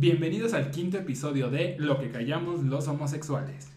[0.00, 3.68] Bienvenidos al quinto episodio de Lo que callamos los homosexuales.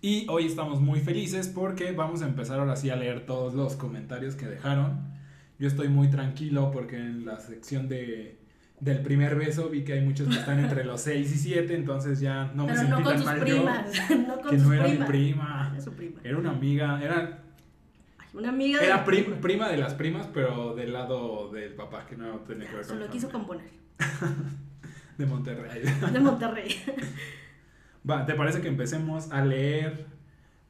[0.00, 3.76] Y hoy estamos muy felices porque vamos a empezar ahora sí a leer todos los
[3.76, 5.02] comentarios que dejaron.
[5.60, 8.40] Yo estoy muy tranquilo porque en la sección de,
[8.80, 12.18] del primer beso vi que hay muchos que están entre los 6 y 7, entonces
[12.18, 14.16] ya no me Pero sentí no con tan sus mal primas, yo.
[14.26, 15.70] no con Que sus no era mi prima.
[15.72, 16.20] Era su prima.
[16.24, 17.41] Era una amiga, era,
[18.34, 22.16] Una amiga de era prim- prima de las primas, pero del lado del papá, que
[22.16, 23.66] no tenía que ver se con lo la quiso componer.
[25.18, 25.82] De Monterrey.
[26.12, 26.68] De Monterrey.
[28.08, 30.06] Va, ¿te parece que empecemos a leer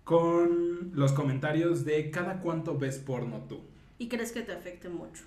[0.05, 3.63] con los comentarios de cada cuánto ves porno tú?
[3.99, 5.23] ¿Y crees que te afecte mucho?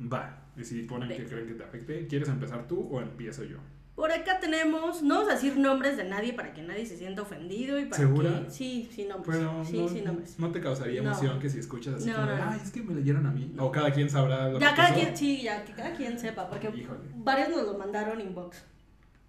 [0.00, 3.58] Va, y si ponen que creen que te afecte, ¿quieres empezar tú o empiezo yo?
[3.98, 7.22] Por acá tenemos, no vamos a decir nombres de nadie para que nadie se sienta
[7.22, 8.44] ofendido y para ¿Segura?
[8.44, 9.36] que sí, sí nombres.
[9.38, 10.38] Pero sí, no, sí nombres.
[10.38, 11.10] no te causaría No.
[11.10, 12.50] emoción que si escuchas así No, como no, no.
[12.52, 13.52] ay, es que me leyeron a mí.
[13.58, 15.00] O cada quien sabrá lo Ya que cada pasó.
[15.00, 17.00] quien, sí, ya que cada quien sepa, porque Híjole.
[17.16, 18.62] varios nos lo mandaron inbox.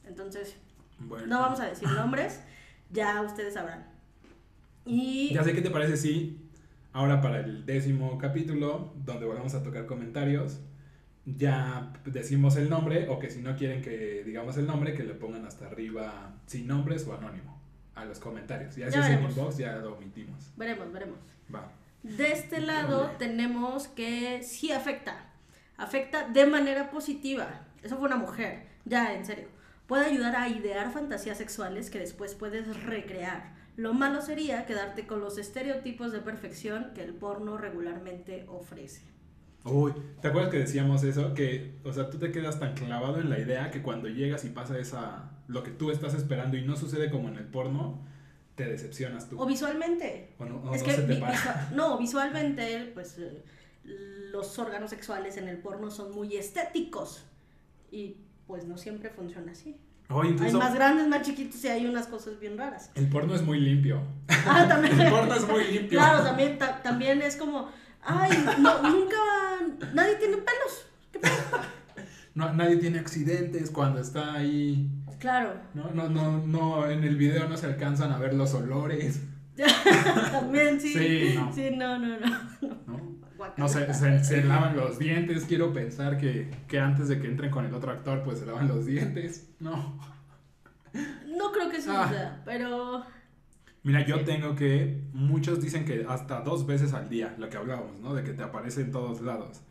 [0.05, 0.55] Entonces,
[0.99, 1.25] Bueno.
[1.25, 2.39] no vamos a decir nombres,
[2.91, 3.87] ya ustedes sabrán.
[4.85, 6.47] Y Ya sé qué te parece si
[6.93, 10.59] ahora para el décimo capítulo, donde vamos a tocar comentarios,
[11.37, 15.13] ya decimos el nombre o que si no quieren que digamos el nombre, que le
[15.13, 17.59] pongan hasta arriba sin nombres o anónimo
[17.95, 18.75] a los comentarios.
[18.75, 20.51] Ya si Ya es en inbox, ya lo omitimos.
[20.55, 21.19] veremos, veremos.
[21.53, 21.71] Va.
[22.03, 25.25] De este lado tenemos que sí afecta.
[25.77, 27.65] Afecta de manera positiva.
[27.83, 28.67] Eso fue una mujer.
[28.85, 29.47] Ya, en serio.
[29.87, 33.53] Puede ayudar a idear fantasías sexuales que después puedes recrear.
[33.75, 39.01] Lo malo sería quedarte con los estereotipos de perfección que el porno regularmente ofrece.
[39.65, 41.33] Uy, ¿te acuerdas que decíamos eso?
[41.33, 44.49] Que, o sea, tú te quedas tan clavado en la idea que cuando llegas y
[44.49, 47.99] pasa esa, lo que tú estás esperando y no sucede como en el porno,
[48.55, 49.39] te decepcionas tú.
[49.41, 50.33] O visualmente.
[50.39, 51.69] O no, o es no que se te vi- para.
[51.75, 53.43] no, visualmente, pues eh,
[54.31, 57.25] los órganos sexuales en el porno son muy estéticos.
[57.91, 59.77] Y pues no siempre funciona así.
[60.09, 62.89] Hay más grandes, más chiquitos y hay unas cosas bien raras.
[62.95, 64.01] el porno es muy limpio.
[64.47, 64.99] Ah, también.
[64.99, 65.99] El porno es muy limpio.
[65.99, 67.69] Claro, también, ta- también es como,
[68.01, 69.15] ay, no, nunca,
[69.93, 70.85] nadie tiene pelos.
[71.11, 71.33] ¿Qué pedo?
[72.35, 74.89] No, nadie tiene accidentes cuando está ahí.
[75.19, 79.23] Claro, No, no, no, no, en el video no se alcanzan a ver los olores.
[80.31, 80.93] también sí.
[80.93, 81.53] Sí, no.
[81.53, 83.19] Sí, no, no, no.
[83.57, 83.67] ¿no?
[83.67, 85.43] Sé, se, se lavan los dientes.
[85.45, 88.69] Quiero pensar que, que antes de que entren con el otro actor, pues se lavan
[88.69, 89.49] los dientes.
[89.59, 89.99] No.
[91.27, 92.07] No creo que eso Ah.
[92.07, 93.03] suceda, pero
[93.83, 95.01] Mira, yo tengo que.
[95.13, 98.13] Muchos dicen que hasta dos veces al día, lo que hablábamos, ¿no?
[98.13, 99.61] De que te aparece en todos lados.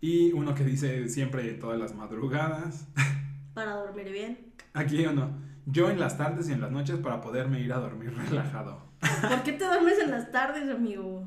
[0.00, 2.86] Y uno que dice siempre todas las madrugadas.
[3.54, 4.52] para dormir bien.
[4.74, 5.30] Aquí uno.
[5.66, 8.88] Yo en las tardes y en las noches para poderme ir a dormir relajado.
[9.00, 11.26] ¿Por qué te duermes en las tardes, amigo?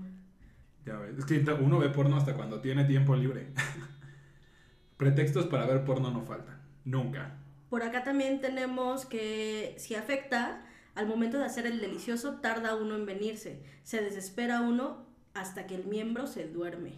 [0.86, 3.50] Ya ves, es que uno ve porno hasta cuando tiene tiempo libre.
[4.98, 6.62] Pretextos para ver porno no faltan.
[6.86, 7.38] Nunca.
[7.70, 10.66] Por acá también tenemos que si afecta,
[10.96, 13.64] al momento de hacer el delicioso tarda uno en venirse.
[13.84, 16.94] Se desespera uno hasta que el miembro se duerme.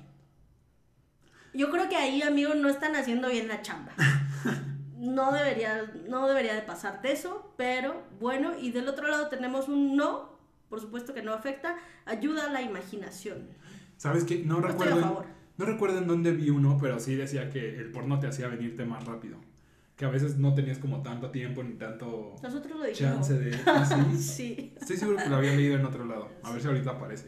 [1.53, 3.93] Yo creo que ahí, amigo, no están haciendo bien la chamba.
[4.95, 9.97] No debería, no debería de pasarte eso, pero bueno, y del otro lado tenemos un
[9.97, 10.39] no,
[10.69, 11.75] por supuesto que no afecta,
[12.05, 13.49] ayuda a la imaginación.
[13.97, 14.45] ¿Sabes qué?
[14.45, 15.25] No No recuerdo.
[15.57, 18.85] No recuerdo en dónde vi uno, pero sí decía que el porno te hacía venirte
[18.85, 19.37] más rápido.
[19.95, 23.13] Que a veces no tenías como tanto tiempo ni tanto Nosotros lo dijimos.
[23.13, 23.55] chance de.
[23.67, 24.17] ¿Ah, sí?
[24.17, 24.73] Sí.
[24.79, 26.29] Estoy seguro que lo había leído en otro lado.
[26.43, 27.27] A ver si ahorita aparece.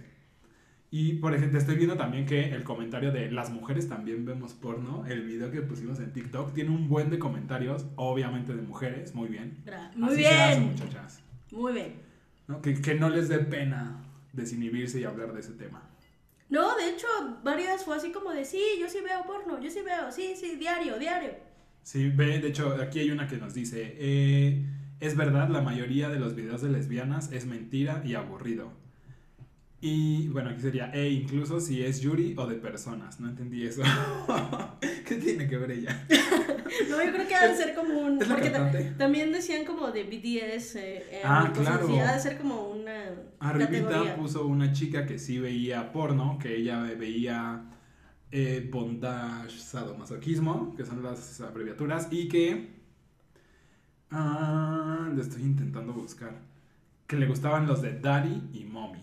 [0.91, 5.05] Y por ejemplo, estoy viendo también que el comentario de las mujeres también vemos porno.
[5.05, 9.27] El video que pusimos en TikTok tiene un buen de comentarios, obviamente de mujeres, muy
[9.27, 9.61] bien.
[9.65, 10.71] Gra- Muy Así se hace, bien.
[10.71, 11.19] muchachas.
[11.51, 11.95] Muy bien.
[12.47, 12.61] ¿no?
[12.61, 14.03] Que, que no les dé pena
[14.33, 15.83] desinhibirse y hablar de ese tema.
[16.49, 17.07] No, de hecho,
[17.43, 20.55] varias fue así como de, sí, yo sí veo porno, yo sí veo, sí, sí,
[20.55, 21.31] diario, diario.
[21.85, 24.65] Sí, ve, de hecho, aquí hay una que nos dice, eh,
[24.99, 28.71] es verdad, la mayoría de los videos de lesbianas es mentira y aburrido.
[29.81, 33.83] Y bueno, aquí sería, e incluso si es Yuri o de personas, no entendí eso.
[35.07, 36.05] ¿Qué tiene que ver ella?
[36.89, 38.21] No, yo creo que ha de ser como un...
[38.21, 41.87] ¿Es la porque ta- también decían como de BTS, eh, eh, Ah, claro.
[42.01, 44.15] ha de ser como una Arribita categoría.
[44.17, 47.63] puso una chica que sí veía porno, que ella veía
[48.37, 52.75] eh, bondage, sadomasoquismo, que son las abreviaturas, y que...
[54.11, 56.33] Ah, lo estoy intentando buscar.
[57.07, 58.99] Que le gustaban los de Daddy y Mommy.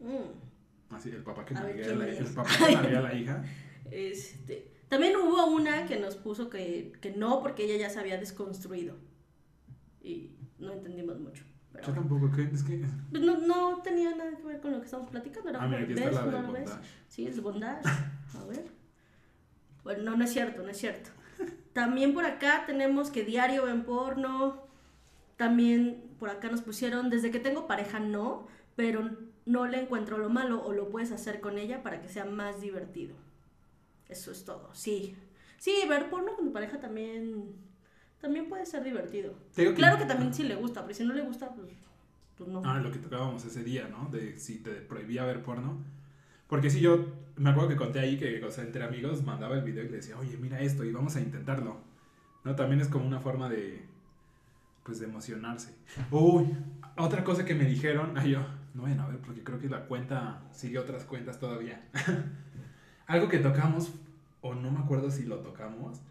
[0.00, 2.20] Mm, Así, el papá que A ver, nalguea ¿quién la, es?
[2.20, 3.44] el papá que nalguea a la hija.
[3.90, 8.16] este, también hubo una que nos puso que, que no, porque ella ya se había
[8.18, 8.96] desconstruido.
[10.02, 11.44] Y no entendimos mucho.
[11.72, 12.42] Pero Yo tampoco, ¿qué?
[12.52, 12.84] Es que...
[13.10, 15.50] Pues no, no tenía nada que ver con lo que estamos platicando.
[15.50, 16.06] Era Ah, mira, aquí ¿ves?
[16.06, 16.72] está la bondage.
[17.08, 17.82] Sí, es bondage.
[18.38, 18.66] A ver.
[19.84, 21.10] Bueno, no, no es cierto, no es cierto.
[21.72, 24.62] También por acá tenemos que diario ven porno.
[25.36, 28.46] También por acá nos pusieron, desde que tengo pareja no,
[28.76, 29.08] pero
[29.46, 32.60] no le encuentro lo malo o lo puedes hacer con ella para que sea más
[32.60, 33.14] divertido.
[34.08, 35.16] Eso es todo, sí.
[35.58, 37.54] Sí, ver porno con tu pareja también,
[38.20, 39.34] también puede ser divertido.
[39.54, 41.70] Que- Claro que también sí le gusta, pero si no le gusta, pues,
[42.36, 42.60] pues no.
[42.64, 44.10] Ah, lo que tocábamos ese día, ¿no?
[44.10, 45.78] De si te prohibía ver porno.
[46.48, 47.06] Porque si yo
[47.40, 49.96] me acuerdo que conté ahí que, o sea, entre amigos mandaba el video y le
[49.96, 51.78] decía, oye, mira esto y vamos a intentarlo.
[52.44, 52.54] ¿No?
[52.54, 53.82] También es como una forma de,
[54.84, 55.74] pues, de emocionarse.
[56.10, 56.54] Uy,
[56.98, 58.40] otra cosa que me dijeron, ay, yo,
[58.74, 61.82] no vayan a ver porque creo que la cuenta sigue otras cuentas todavía.
[63.06, 63.94] Algo que tocamos,
[64.42, 66.02] o no me acuerdo si lo tocamos,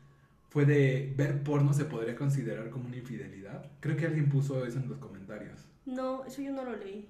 [0.50, 3.70] fue de ver porno se podría considerar como una infidelidad.
[3.82, 5.64] Creo que alguien puso eso en los comentarios.
[5.86, 7.08] No, eso yo no lo leí.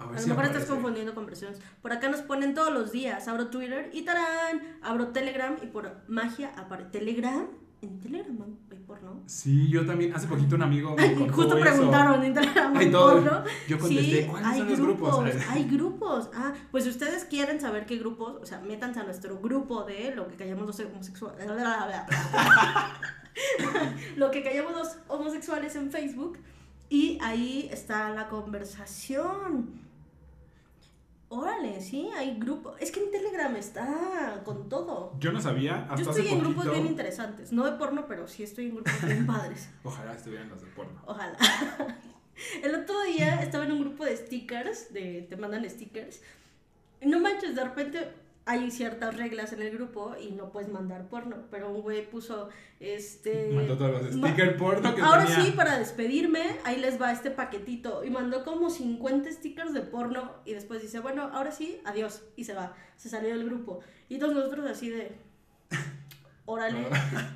[0.00, 1.58] A, lo si mejor estás confundiendo con versiones.
[1.82, 3.28] Por acá nos ponen todos los días.
[3.28, 4.78] Abro Twitter y tarán.
[4.82, 6.90] Abro Telegram y por magia aparece.
[6.90, 7.46] ¿Telegram?
[7.82, 8.36] ¿En Telegram
[8.70, 9.22] hay porno?
[9.26, 10.14] Sí, yo también.
[10.14, 11.60] Hace poquito un amigo me Ay, contó justo eso.
[11.64, 13.12] preguntaron en Telegram Ay, hay todo.
[13.12, 13.44] porno.
[13.68, 15.42] Yo contesté, Sí, ¿cuáles hay son los grupos, grupos?
[15.50, 16.30] hay grupos.
[16.34, 20.14] Ah, pues si ustedes quieren saber qué grupos, o sea, métanse a nuestro grupo de
[20.14, 21.46] lo que callamos los homosexuales.
[24.16, 26.38] lo que callamos los homosexuales en Facebook.
[26.90, 29.70] Y ahí está la conversación.
[31.32, 32.74] Órale, sí, hay grupos.
[32.80, 35.12] Es que en Telegram está con todo.
[35.20, 37.52] Yo no sabía hasta Yo estoy hace en grupos bien interesantes.
[37.52, 39.70] No de porno, pero sí estoy en grupos bien padres.
[39.84, 41.00] Ojalá estuvieran los de porno.
[41.06, 41.38] Ojalá.
[42.64, 46.20] El otro día estaba en un grupo de stickers, de te mandan stickers.
[47.00, 48.12] No manches, de repente
[48.46, 51.36] hay ciertas reglas en el grupo y no puedes mandar porno.
[51.50, 52.48] Pero un güey puso
[52.80, 53.50] este.
[53.52, 55.44] Mandó todos los stickers porno que Ahora tenía.
[55.44, 58.04] sí, para despedirme, ahí les va este paquetito.
[58.04, 60.32] Y mandó como 50 stickers de porno.
[60.44, 62.22] Y después dice, bueno, ahora sí, adiós.
[62.36, 62.74] Y se va.
[62.96, 63.80] Se salió del grupo.
[64.08, 65.16] Y todos nosotros así de.
[66.46, 66.88] Órale.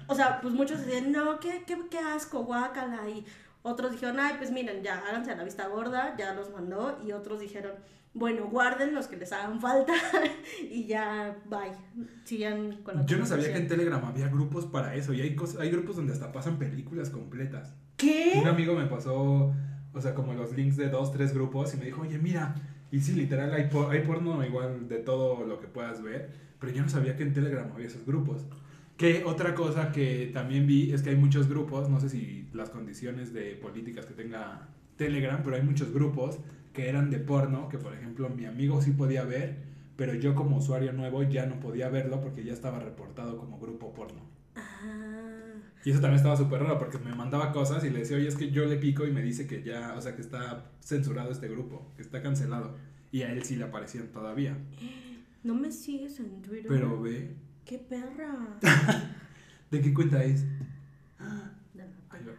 [0.09, 3.09] O sea, pues muchos decían, no, qué, qué, qué asco, guácala.
[3.09, 3.25] Y
[3.65, 6.99] otros dijeron, ay, pues miren, ya háganse a la vista gorda, ya los mandó.
[7.05, 7.73] Y otros dijeron,
[8.13, 9.93] bueno, guarden los que les hagan falta.
[10.71, 12.07] y ya, bye.
[12.25, 13.67] Sigan con la Yo no sabía que en.
[13.69, 15.13] Telegram había grupos para eso.
[15.13, 17.71] Y hay, cosas, hay grupos donde hasta pasan películas completas.
[17.71, 18.43] Un ¿Qué?
[18.47, 19.53] amigo me pasó,
[19.95, 22.55] o sea, como los links de dos, tres grupos y me dijo, oye, mira.
[22.91, 26.31] Y sí, literal, hay, por- hay porno igual de todo lo que puedas ver.
[26.61, 28.47] Pero yo no sabía que en Telegram había esos grupos.
[28.97, 32.71] Que otra cosa que también vi es que hay muchos grupos, no sé si las
[32.71, 36.39] condiciones de políticas que tenga Telegram, pero hay muchos grupos
[36.73, 39.57] que eran de porno, que por ejemplo mi amigo sí podía ver,
[39.97, 43.93] pero yo como usuario nuevo ya no podía verlo porque ya estaba reportado como grupo
[43.95, 44.23] porno.
[44.55, 45.15] Ah.
[45.85, 48.37] Y eso también estaba súper raro porque me mandaba cosas y le decía, oye, es
[48.37, 51.49] que yo le pico y me dice que ya, o sea, que está censurado este
[51.49, 52.77] grupo, que está cancelado.
[53.13, 54.57] Y a él sí le aparecían todavía.
[55.45, 56.65] No me sigues en Twitter.
[56.69, 58.59] Pero ve, ¡Qué perra!
[59.71, 60.45] ¿de qué cuenta es?
[61.75, 62.31] No.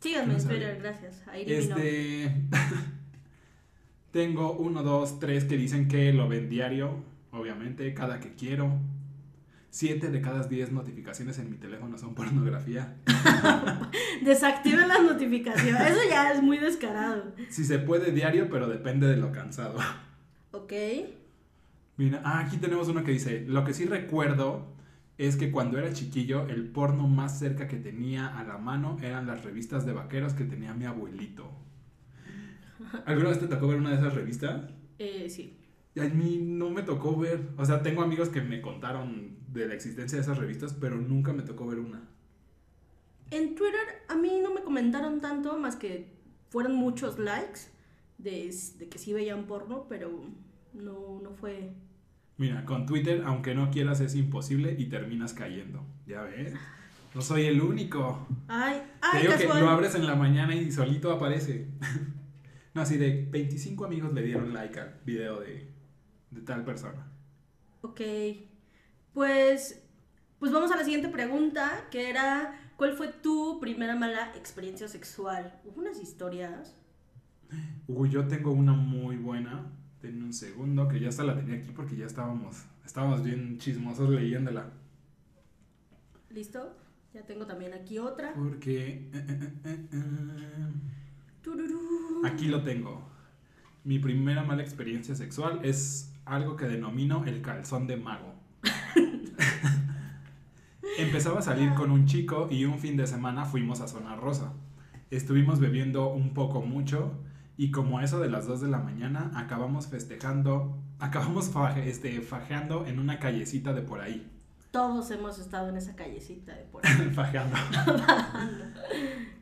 [0.00, 0.48] Síganme en.
[0.48, 1.22] Twitter, gracias.
[1.28, 1.44] Ahí.
[1.46, 2.34] Este.
[4.12, 8.78] Tengo uno, dos, tres que dicen que lo ven diario, obviamente, cada que quiero.
[9.68, 12.96] Siete de cada diez notificaciones en mi teléfono son pornografía.
[14.22, 15.92] Desactiven las notificaciones.
[15.92, 17.34] Eso ya es muy descarado.
[17.50, 19.78] Si se puede diario, pero depende de lo cansado.
[20.52, 20.72] Ok.
[22.00, 24.72] Mira, ah, aquí tenemos uno que dice, lo que sí recuerdo
[25.18, 29.26] es que cuando era chiquillo el porno más cerca que tenía a la mano eran
[29.26, 31.50] las revistas de vaqueros que tenía mi abuelito.
[33.04, 34.70] ¿Alguna vez te tocó ver una de esas revistas?
[34.98, 35.58] Eh, sí.
[36.00, 39.74] A mí no me tocó ver, o sea, tengo amigos que me contaron de la
[39.74, 42.08] existencia de esas revistas, pero nunca me tocó ver una.
[43.30, 46.14] En Twitter a mí no me comentaron tanto, más que
[46.48, 47.60] fueron muchos likes
[48.16, 50.24] de, de que sí veían porno, pero
[50.72, 51.74] no, no fue.
[52.40, 55.84] Mira, con Twitter, aunque no quieras, es imposible y terminas cayendo.
[56.06, 56.54] Ya ves,
[57.14, 58.26] no soy el único.
[58.48, 59.62] Ay, Te ay, digo que casual.
[59.62, 61.68] lo abres en la mañana y solito aparece.
[62.72, 65.70] no, así de 25 amigos le dieron like al video de,
[66.30, 67.12] de tal persona.
[67.82, 68.00] Ok.
[69.12, 69.86] Pues,
[70.38, 75.60] pues vamos a la siguiente pregunta, que era, ¿cuál fue tu primera mala experiencia sexual?
[75.66, 76.74] Hubo unas historias.
[77.86, 79.72] Uy, yo tengo una muy buena.
[80.02, 84.08] Denme un segundo, que ya hasta la tenía aquí porque ya estábamos, estábamos bien chismosos
[84.08, 84.70] leyéndola.
[86.30, 86.74] ¿Listo?
[87.12, 88.32] Ya tengo también aquí otra.
[88.34, 89.10] Porque...
[89.12, 90.72] eh, eh, eh.
[92.24, 93.08] Aquí lo tengo.
[93.84, 98.34] Mi primera mala experiencia sexual es algo que denomino el calzón de mago.
[100.98, 104.52] Empezaba a salir con un chico y un fin de semana fuimos a Zona Rosa.
[105.10, 107.14] Estuvimos bebiendo un poco mucho
[107.60, 112.18] Y como a eso de las 2 de la mañana, acabamos festejando, acabamos faje- este,
[112.22, 114.26] fajeando en una callecita de por ahí.
[114.70, 117.10] Todos hemos estado en esa callecita de por ahí.
[117.14, 117.56] fajeando.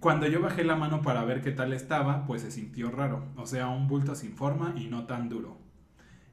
[0.00, 3.46] Cuando yo bajé la mano para ver qué tal estaba, pues se sintió raro, o
[3.46, 5.58] sea, un bulto sin forma y no tan duro.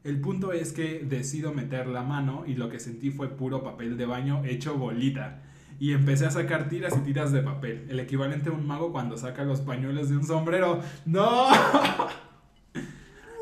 [0.03, 3.95] El punto es que decido meter la mano y lo que sentí fue puro papel
[3.97, 5.43] de baño hecho bolita.
[5.79, 9.17] Y empecé a sacar tiras y tiras de papel, el equivalente a un mago cuando
[9.17, 10.82] saca los pañuelos de un sombrero.
[11.05, 11.48] ¡No!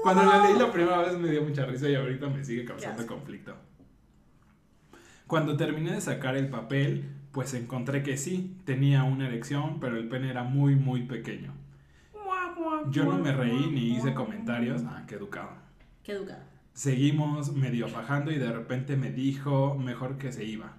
[0.04, 3.08] Cuando la leí la primera vez me dio mucha risa y ahorita me sigue causando
[3.08, 3.56] conflicto.
[5.28, 10.10] Cuando terminé de sacar el papel, pues encontré que sí, tenía una erección, pero el
[10.10, 11.54] pene era muy, muy pequeño.
[12.90, 14.84] Yo no me reí ni hice comentarios.
[14.86, 15.52] Ah, qué educado.
[16.04, 16.44] Qué educado.
[16.74, 20.75] Seguimos medio bajando y de repente me dijo mejor que se iba.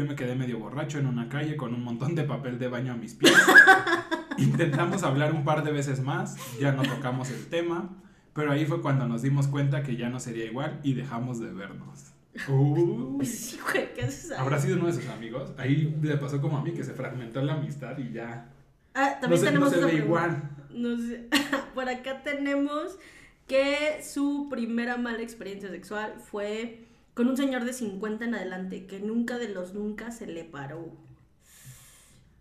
[0.00, 2.94] Yo me quedé medio borracho en una calle con un montón de papel de baño
[2.94, 3.34] a mis pies.
[4.38, 7.90] Intentamos hablar un par de veces más, ya no tocamos el tema,
[8.32, 11.52] pero ahí fue cuando nos dimos cuenta que ya no sería igual y dejamos de
[11.52, 12.14] vernos.
[13.24, 14.38] Sí, güey, ¿qué haces ahí?
[14.38, 15.52] ¿Habrá sido uno de sus amigos?
[15.58, 18.48] Ahí le pasó como a mí, que se fragmentó la amistad y ya.
[18.94, 20.50] Ah, No también se, no tenemos se otra ve igual.
[20.70, 21.28] No sé.
[21.74, 22.98] Por acá tenemos
[23.46, 29.00] que su primera mala experiencia sexual fue con un señor de 50 en adelante que
[29.00, 30.90] nunca de los nunca se le paró.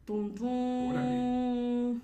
[0.05, 2.01] Tum, tum.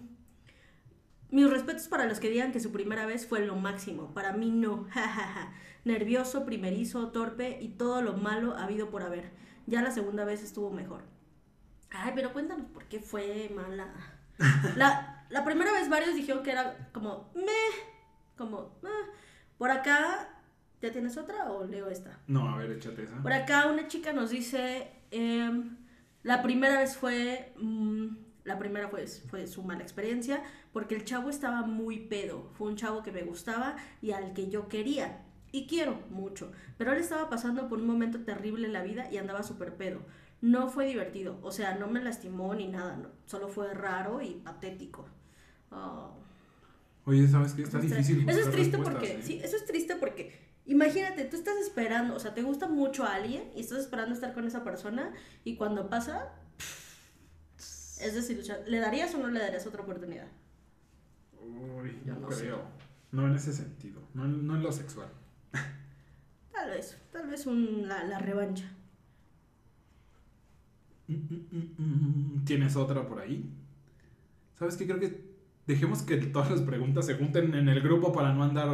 [1.32, 4.14] Mis respetos para los que digan que su primera vez fue lo máximo.
[4.14, 4.88] Para mí no.
[5.86, 9.32] Nervioso, primerizo, torpe y todo lo malo habido por haber.
[9.68, 11.02] Ya la segunda vez estuvo mejor.
[11.92, 13.88] Ay, pero cuéntanos por qué fue mala.
[14.76, 17.54] La, la primera vez varios dijeron que era como me,
[18.38, 19.10] como "Ah".
[19.58, 20.30] por acá.
[20.82, 22.20] ¿Ya tienes otra o leo esta?
[22.28, 23.22] No, a ver, échate esa.
[23.22, 25.78] Por acá una chica nos dice, em,
[26.24, 28.08] la primera vez fue, mm,
[28.44, 32.76] la primera fue, fue su mala experiencia, porque el chavo estaba muy pedo, fue un
[32.76, 35.22] chavo que me gustaba y al que yo quería
[35.56, 39.18] y quiero mucho, pero él estaba pasando por un momento terrible en la vida y
[39.18, 40.02] andaba súper pedo.
[40.42, 44.32] No fue divertido, o sea, no me lastimó ni nada, no, solo fue raro y
[44.32, 45.06] patético.
[45.72, 46.12] Oh.
[47.06, 47.64] Oye, ¿sabes qué?
[47.64, 48.28] Está difícil.
[48.28, 49.20] Eso es triste porque, ¿eh?
[49.22, 53.16] sí, eso es triste porque, imagínate, tú estás esperando, o sea, te gusta mucho a
[53.16, 56.30] alguien y estás esperando estar con esa persona y cuando pasa,
[57.58, 58.58] es desilusión.
[58.68, 60.28] ¿Le darías o no le darías otra oportunidad?
[61.42, 62.44] Uy, no, sé.
[62.46, 62.62] creo.
[63.12, 64.02] No en ese sentido.
[64.14, 65.08] No, en- no en lo sexual.
[66.52, 68.66] Tal vez, tal vez un, la, la revancha.
[71.08, 72.46] Mm, mm, mm.
[72.46, 73.50] ¿Tienes otra por ahí?
[74.58, 74.86] ¿Sabes qué?
[74.88, 75.36] Creo que
[75.68, 78.70] dejemos que todas las preguntas se junten en el grupo para no andar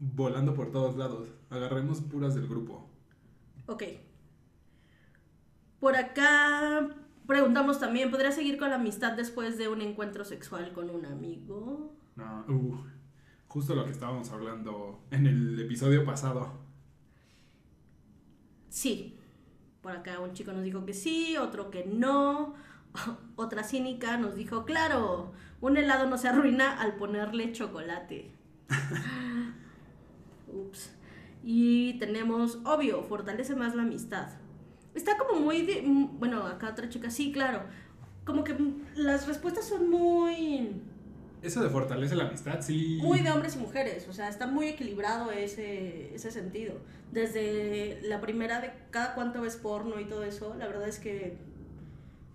[0.00, 1.28] volando por todos lados.
[1.50, 2.88] Agarremos puras del grupo.
[3.66, 3.82] Ok.
[5.80, 6.88] Por acá
[7.26, 11.94] preguntamos también, ¿podría seguir con la amistad después de un encuentro sexual con un amigo?
[12.14, 12.84] No, uh,
[13.48, 16.52] justo lo que estábamos hablando en el episodio pasado.
[18.68, 19.18] Sí.
[19.80, 22.54] Por acá un chico nos dijo que sí, otro que no.
[23.36, 28.32] Otra cínica nos dijo, claro, un helado no se arruina al ponerle chocolate.
[30.56, 30.90] Ups.
[31.44, 34.28] Y tenemos, obvio, fortalece más la amistad.
[34.94, 35.62] Está como muy...
[35.62, 37.62] de- mm, bueno, acá otra chica, sí, claro.
[38.24, 38.56] Como que
[38.96, 40.82] las respuestas son muy...
[41.42, 42.98] Eso de fortalece la amistad, sí.
[43.00, 46.74] Muy de hombres y mujeres, o sea, está muy equilibrado ese, ese sentido.
[47.12, 51.36] Desde la primera de cada cuánto ves porno y todo eso, la verdad es que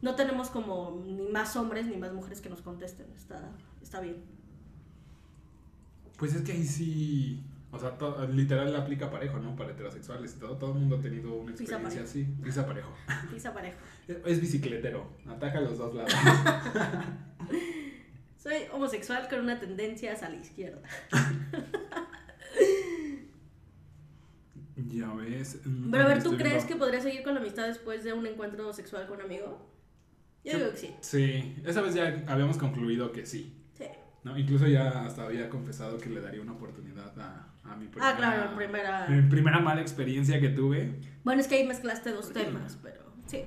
[0.02, 3.08] no tenemos como ni más hombres ni más mujeres que nos contesten.
[3.18, 3.52] Está,
[3.82, 4.18] está bien.
[6.18, 7.44] Pues es que ahí sí.
[7.74, 9.56] O sea, to- literal aplica parejo, ¿no?
[9.56, 10.58] Para heterosexuales y todo.
[10.58, 12.26] Todo el mundo ha tenido una experiencia así.
[12.44, 12.94] Pisa parejo.
[13.32, 13.78] Pisa parejo.
[14.26, 15.10] Es bicicletero.
[15.28, 16.12] Ataca a los dos lados.
[18.38, 20.82] Soy homosexual con una tendencia hacia la izquierda.
[24.90, 25.60] ya ves.
[25.92, 28.26] Pero a ver, ¿tú crees viendo- que podría seguir con la amistad después de un
[28.26, 29.70] encuentro sexual con un amigo?
[30.44, 30.96] Yo digo que sí.
[31.02, 33.56] Sí, esa vez ya habíamos concluido que sí.
[33.78, 33.86] Sí.
[34.24, 34.38] ¿no?
[34.38, 38.16] Incluso ya hasta había confesado que le daría una oportunidad a, a mi primera, Ah,
[38.18, 39.08] claro, primera...
[39.08, 41.00] mi primera mala experiencia que tuve.
[41.24, 43.44] Bueno, es que ahí mezclaste dos temas, pero sí.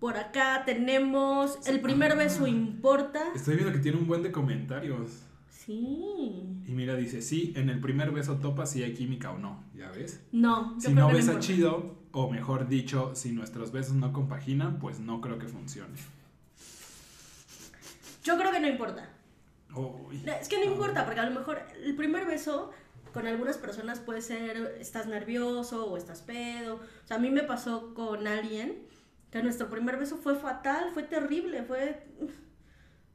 [0.00, 3.20] Por acá tenemos el primer beso importa.
[3.34, 5.22] Estoy viendo que tiene un buen de comentarios.
[5.48, 6.62] Sí.
[6.66, 9.90] Y mira, dice, sí, en el primer beso topa si hay química o no, ¿ya
[9.90, 10.22] ves?
[10.30, 14.78] No, yo Si creo no besa chido, o mejor dicho, si nuestros besos no compaginan,
[14.78, 15.96] pues no creo que funcione.
[18.22, 19.08] Yo creo que no importa.
[20.40, 22.70] Es que no importa, porque a lo mejor el primer beso
[23.14, 26.74] con algunas personas puede ser estás nervioso o estás pedo.
[26.74, 28.82] O sea, a mí me pasó con alguien
[29.30, 32.02] que nuestro primer beso fue fatal, fue terrible, fue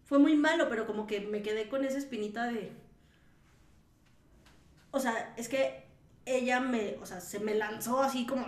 [0.09, 2.71] fue muy malo, pero como que me quedé con esa espinita de
[4.89, 5.85] O sea, es que
[6.25, 8.47] ella me, o sea, se me lanzó así como...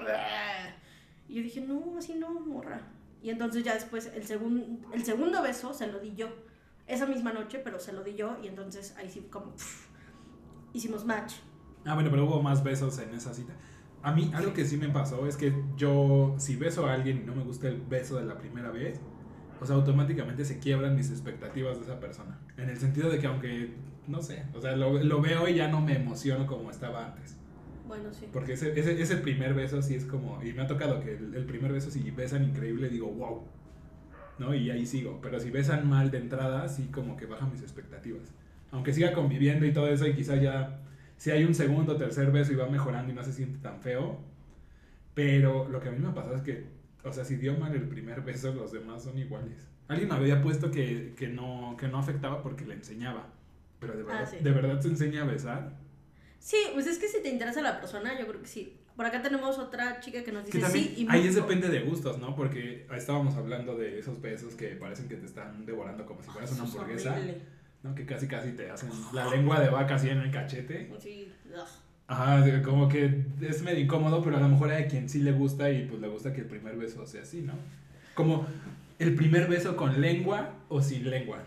[1.30, 2.82] Y yo dije, no, así no, morra.
[3.22, 6.30] Y entonces ya después el, segun, el segundo beso se lo di yo.
[6.88, 9.54] Esa misma noche, pero se lo di yo y entonces ahí sí como...
[10.74, 11.36] hicimos match.
[11.86, 13.54] Ah, bueno, pero hubo más besos en esa cita.
[14.04, 17.26] A mí, algo que sí me pasó es que yo, si beso a alguien y
[17.26, 19.00] no me gusta el beso de la primera vez,
[19.60, 22.40] o sea, automáticamente se quiebran mis expectativas de esa persona.
[22.58, 23.76] En el sentido de que aunque,
[24.08, 27.38] no sé, o sea, lo, lo veo y ya no me emociono como estaba antes.
[27.88, 28.28] Bueno, sí.
[28.32, 31.36] Porque ese, ese, ese primer beso sí es como, y me ha tocado que el,
[31.36, 33.44] el primer beso si besan increíble digo, wow,
[34.40, 34.56] ¿no?
[34.56, 35.20] Y ahí sigo.
[35.22, 38.34] Pero si besan mal de entrada, sí como que bajan mis expectativas.
[38.72, 40.80] Aunque siga conviviendo y todo eso y quizá ya,
[41.18, 43.82] si hay un segundo o tercer beso y va mejorando y no se siente tan
[43.82, 44.20] feo.
[45.14, 46.66] Pero lo que a mí me ha pasado es que,
[47.04, 49.68] o sea, si dio mal el primer beso, los demás son iguales.
[49.88, 53.28] Alguien me había puesto que, que, no, que no afectaba porque le enseñaba.
[53.80, 54.38] Pero de verdad, Ah, sí.
[54.42, 55.74] ¿de verdad se enseña a besar?
[56.40, 58.78] Sí, pues es que si te interesa la persona, yo creo que sí.
[58.96, 61.68] Por acá tenemos otra chica que nos Que dice también, sí y ahí es depende
[61.70, 62.36] de gustos, ¿no?
[62.36, 66.52] Porque estábamos hablando de esos besos que parecen que te están devorando como si fueras
[66.52, 67.42] una Eso es hamburguesa, horrible.
[67.84, 67.96] ¿No?
[67.96, 70.92] Que casi casi te hacen la lengua de vaca así en el cachete.
[71.00, 71.32] Sí.
[72.08, 75.72] Ajá, como que es medio incómodo, pero a lo mejor hay quien sí le gusta
[75.72, 77.54] y pues le gusta que el primer beso sea así, ¿no?
[78.16, 78.46] Como
[79.00, 81.40] el primer beso con lengua o sin lengua.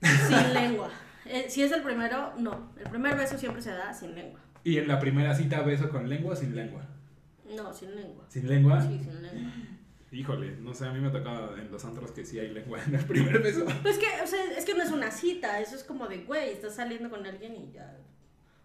[0.00, 0.90] sin lengua.
[1.26, 2.72] Eh, si es el primero, no.
[2.78, 4.40] El primer beso siempre se da sin lengua.
[4.64, 6.82] Y en la primera cita beso con lengua o sin lengua.
[7.54, 8.24] No, sin lengua.
[8.28, 8.80] ¿Sin lengua?
[8.80, 9.52] Sí, sin lengua.
[10.12, 12.78] Híjole, no sé, a mí me ha tocado en los antros que sí hay lengua
[12.86, 13.64] en el primer beso.
[13.82, 16.50] Pues que, o sea, es que no es una cita, eso es como de, güey,
[16.50, 17.98] estás saliendo con alguien y ya.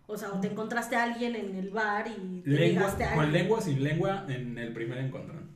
[0.08, 3.32] O sea, o te encontraste a alguien en el bar y te Lengua, a con
[3.32, 5.50] lengua sin lengua en el primer encontrón.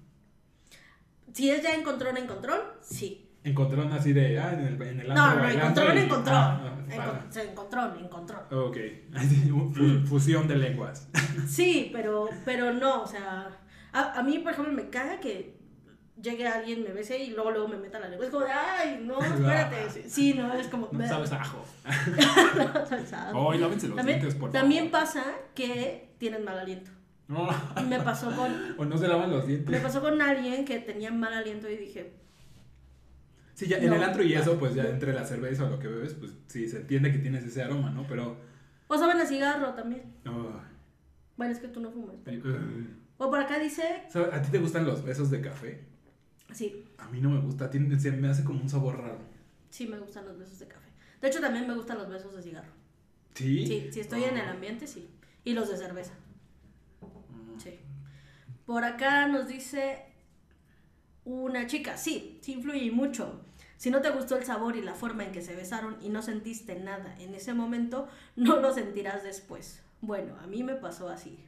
[1.33, 3.29] Si es ya encontrón, encontrón, sí.
[3.43, 6.35] Encontrón así de, ah, en el, en el No, antro no, encontrón, y- encontrón.
[6.35, 8.39] ah, ah, Encon- o sea, encontrón, encontrón.
[8.49, 8.61] para.
[8.61, 8.77] Ok,
[9.73, 11.09] Fu- fusión de lenguas.
[11.47, 13.49] Sí, pero, pero no, o sea,
[13.93, 15.60] a, a mí, por ejemplo, me caga que
[16.19, 18.25] llegue alguien, me bese y luego, luego me meta la lengua.
[18.25, 20.09] Es como de, ay, no, espérate.
[20.09, 20.89] Sí, no, es como...
[20.91, 21.63] No sabes ajo.
[22.73, 25.23] No sabes a- Oh, y lávense los También, dientes, por también pasa
[25.55, 26.91] que tienen mal aliento.
[27.27, 27.47] No,
[27.87, 29.69] Me pasó con, o no se lavan los dientes.
[29.69, 32.13] me pasó con alguien que tenía mal aliento y dije,
[33.53, 35.87] Sí, ya en el antro y eso, pues ya entre la cerveza o lo que
[35.87, 38.05] bebes, pues sí, se entiende que tienes ese aroma, ¿no?
[38.07, 38.37] Pero...
[38.87, 40.03] o saben a cigarro también.
[40.27, 40.51] oh,
[41.37, 42.15] Bueno, es que tú no fumas.
[42.23, 42.43] pero-
[43.17, 44.03] O por acá dice.
[44.31, 45.90] ¿A ti te gustan los besos de café?
[46.53, 49.19] Sí, A mí no me gusta, tiene, se me hace como un sabor raro.
[49.69, 50.87] sí me gustan los besos de café.
[51.21, 52.71] De hecho, también me gustan los besos de cigarro.
[53.35, 53.65] ¿Sí?
[53.65, 54.51] Sí, si estoy en el Ah.
[54.51, 55.09] ambiente, sí.
[55.43, 56.13] Y los de cerveza.
[57.01, 57.59] Mm.
[57.59, 57.79] Sí.
[58.65, 60.05] Por acá nos dice
[61.23, 63.45] una chica, sí, sí influye mucho.
[63.77, 66.21] Si no te gustó el sabor y la forma en que se besaron y no
[66.21, 69.81] sentiste nada en ese momento, no lo sentirás después.
[70.01, 71.39] Bueno, a mí me pasó así.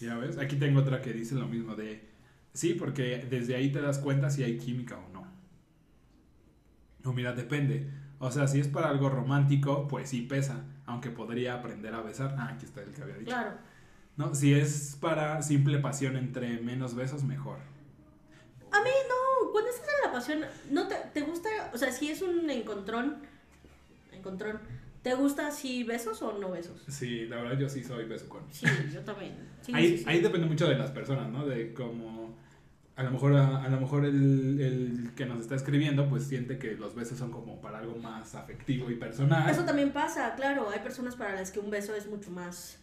[0.00, 2.09] Ya ves, aquí tengo otra que dice lo mismo de...
[2.52, 5.26] Sí, porque desde ahí te das cuenta si hay química o no.
[7.02, 7.88] No, mira, depende.
[8.18, 12.34] O sea, si es para algo romántico, pues sí pesa, aunque podría aprender a besar.
[12.38, 13.30] Ah, aquí está el que había dicho.
[13.30, 13.52] Claro.
[14.16, 17.58] No, si es para simple pasión entre menos besos, mejor.
[18.70, 22.10] A mí no, cuando estás en la pasión, no te, te gusta, o sea, si
[22.10, 23.22] es un encontrón,
[24.12, 24.60] encontrón,
[25.02, 26.82] ¿te gusta así besos o no besos?
[26.88, 28.42] Sí, la verdad yo sí soy besucón.
[28.50, 29.34] Sí, yo también.
[29.62, 30.04] Sí, ahí, sí, sí.
[30.06, 31.46] ahí depende mucho de las personas, ¿no?
[31.46, 32.38] De cómo...
[32.96, 36.58] A lo mejor, a, a lo mejor el, el que nos está escribiendo pues siente
[36.58, 39.48] que los besos son como para algo más afectivo y personal.
[39.48, 40.68] Eso también pasa, claro.
[40.68, 42.78] Hay personas para las que un beso es mucho más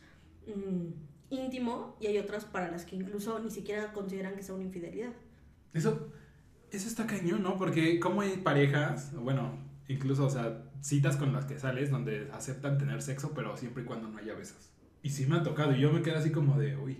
[0.47, 0.87] mm,
[1.29, 5.11] íntimo y hay otras para las que incluso ni siquiera consideran que sea una infidelidad.
[5.73, 6.09] Eso,
[6.71, 7.55] eso está cañón, ¿no?
[7.57, 12.77] Porque como hay parejas, bueno, incluso, o sea, citas con las que sales donde aceptan
[12.77, 14.69] tener sexo, pero siempre y cuando no haya besos.
[15.03, 16.97] Y sí me ha tocado y yo me quedo así como de, uy.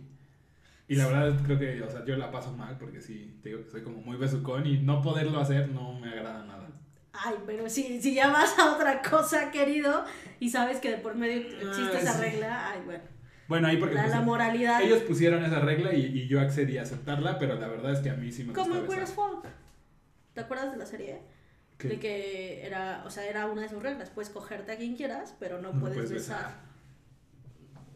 [0.88, 3.64] Y la verdad creo que, o sea, yo la paso mal porque sí, te digo
[3.64, 6.70] que soy como muy besucón y no poderlo hacer no me agrada nada.
[7.14, 10.06] Ay, pero si, si ya vas a otra cosa, querido,
[10.40, 12.22] y sabes que de por medio existe Ah, esa sí.
[12.22, 13.04] regla, ay, bueno.
[13.48, 14.82] Bueno, ahí porque La, pues, la moralidad.
[14.82, 18.10] ellos pusieron esa regla y, y yo accedí a aceptarla, pero la verdad es que
[18.10, 19.08] a mí sí me Como en.
[19.08, 19.46] Folk.
[20.34, 21.22] ¿Te acuerdas de la serie?
[21.78, 21.88] ¿Qué?
[21.90, 24.10] De que era, o sea, era una de sus reglas.
[24.10, 26.38] Puedes cogerte a quien quieras, pero no, No puedes, puedes besar.
[26.46, 26.56] besar.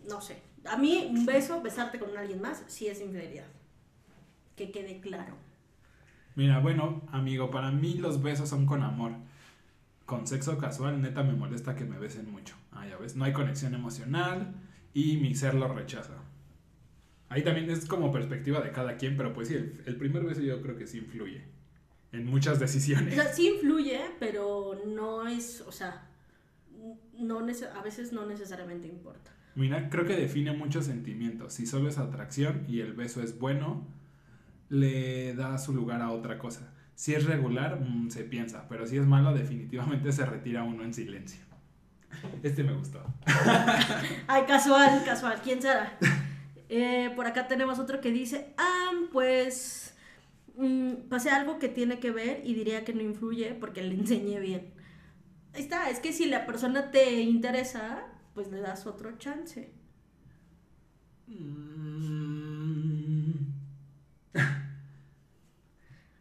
[0.07, 0.41] No sé.
[0.65, 3.47] A mí, un beso, besarte con alguien más, sí es infidelidad.
[4.55, 5.35] Que quede claro.
[6.35, 9.13] Mira, bueno, amigo, para mí los besos son con amor.
[10.05, 12.55] Con sexo casual, neta, me molesta que me besen mucho.
[12.71, 14.53] Ah, ya ves, no hay conexión emocional
[14.93, 16.13] y mi ser lo rechaza.
[17.29, 20.41] Ahí también es como perspectiva de cada quien, pero pues sí, el, el primer beso
[20.41, 21.45] yo creo que sí influye
[22.11, 23.13] en muchas O decisiones.
[23.15, 26.07] sea, sí influye, pero no es, o sea,
[27.17, 29.31] no a veces no necesariamente importa.
[29.55, 31.53] Mira, creo que define muchos sentimientos.
[31.53, 33.85] Si solo es atracción y el beso es bueno,
[34.69, 36.73] le da su lugar a otra cosa.
[36.95, 40.93] Si es regular, mm, se piensa, pero si es malo, definitivamente se retira uno en
[40.93, 41.41] silencio.
[42.43, 43.01] Este me gustó.
[44.27, 45.39] Ay, casual, casual.
[45.43, 45.97] ¿Quién será?
[46.69, 49.80] Eh, por acá tenemos otro que dice, ah, pues
[50.61, 54.39] mm, pasé algo que tiene que ver y diría que no influye porque le enseñé
[54.39, 54.73] bien.
[55.53, 59.71] Ahí está, es que si la persona te interesa, pues le das otro chance.
[61.27, 63.31] Mm,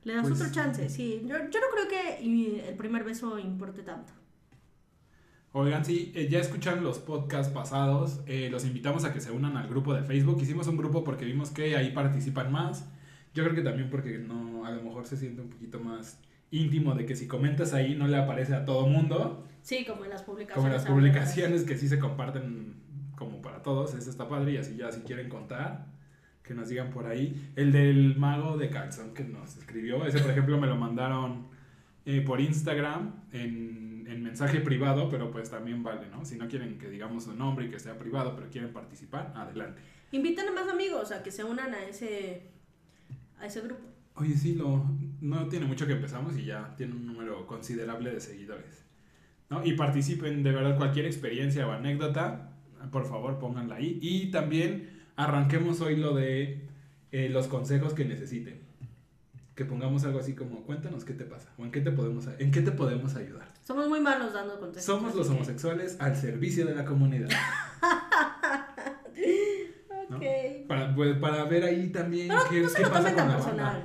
[0.05, 1.21] Le das Pues- otro chance, sí.
[1.27, 4.13] Yo, yo no creo que el primer beso importe tanto.
[5.53, 9.57] Oigan, sí, eh, ya escucharon los podcasts pasados, eh, los invitamos a que se unan
[9.57, 10.41] al grupo de Facebook.
[10.41, 12.87] Hicimos un grupo porque vimos que ahí participan más.
[13.35, 16.95] Yo creo que también porque no, a lo mejor se siente un poquito más íntimo
[16.95, 19.47] de que si comentas ahí no le aparece a todo mundo.
[19.63, 20.55] Sí, como en las publicaciones.
[20.55, 22.75] Como en las publicaciones que sí se comparten
[23.17, 25.87] como para todos, eso está padre y así ya si quieren contar,
[26.43, 27.53] que nos digan por ahí.
[27.55, 31.49] El del mago de calzón que nos escribió, ese por ejemplo me lo mandaron
[32.07, 36.25] eh, por Instagram en, en mensaje privado, pero pues también vale, ¿no?
[36.25, 39.83] Si no quieren que digamos su nombre y que sea privado, pero quieren participar, adelante.
[40.13, 42.43] Inviten a más amigos a que se unan a ese,
[43.41, 43.83] a ese grupo.
[44.17, 44.85] Oye, sí, lo,
[45.21, 48.85] no tiene mucho que empezamos y ya tiene un número considerable de seguidores.
[49.49, 49.65] ¿no?
[49.65, 52.53] Y participen de verdad cualquier experiencia o anécdota,
[52.93, 53.99] por favor pónganla ahí.
[54.03, 56.69] Y también arranquemos hoy lo de
[57.13, 58.61] eh, los consejos que necesiten.
[59.55, 62.51] Que pongamos algo así como, cuéntanos qué te pasa o en qué te podemos, en
[62.51, 63.49] qué te podemos ayudar.
[63.63, 64.85] Somos muy malos dando consejos.
[64.85, 67.29] Somos los así que- homosexuales al servicio de la comunidad.
[70.11, 70.21] ¿no?
[70.69, 73.83] Para, pues, para ver ahí también qué, no se qué lo pasa con la personal.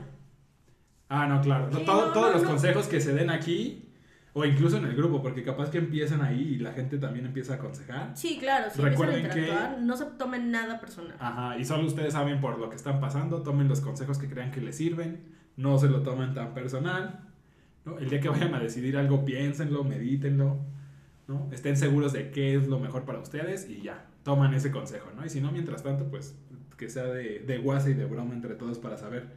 [1.09, 1.69] Ah, no, claro.
[1.71, 3.89] Sí, Todo- no, todos los consejos que se den aquí,
[4.33, 7.53] o incluso en el grupo, porque capaz que empiezan ahí y la gente también empieza
[7.53, 8.11] a aconsejar.
[8.15, 11.15] Sí, claro, si Recuerden empiezan a que- no se tomen nada personal.
[11.19, 14.51] Ajá, y solo ustedes saben por lo que están pasando, tomen los consejos que crean
[14.51, 15.23] que les sirven,
[15.57, 17.21] no se lo tomen tan personal.
[17.85, 17.99] ¿no?
[17.99, 20.57] El día que vayan a decidir algo, piénsenlo, medítenlo,
[21.27, 21.47] ¿no?
[21.51, 25.23] Estén seguros de qué es lo mejor para ustedes y ya, toman ese consejo, ¿no?
[25.23, 26.35] Y si no, mientras tanto, pues
[26.77, 29.27] que sea de, de guasa y de broma entre todos para saber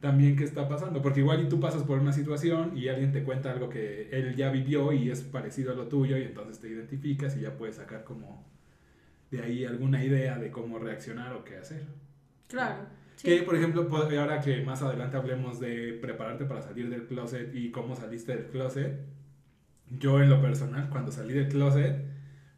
[0.00, 1.02] también qué está pasando.
[1.02, 4.34] Porque igual y tú pasas por una situación y alguien te cuenta algo que él
[4.34, 7.76] ya vivió y es parecido a lo tuyo y entonces te identificas y ya puedes
[7.76, 8.42] sacar como
[9.30, 11.82] de ahí alguna idea de cómo reaccionar o qué hacer.
[12.48, 12.86] Claro.
[13.16, 13.28] sí.
[13.28, 17.70] Que, por ejemplo, ahora que más adelante hablemos de prepararte para salir del closet y
[17.70, 18.98] cómo saliste del closet,
[19.90, 22.11] yo en lo personal, cuando salí del closet,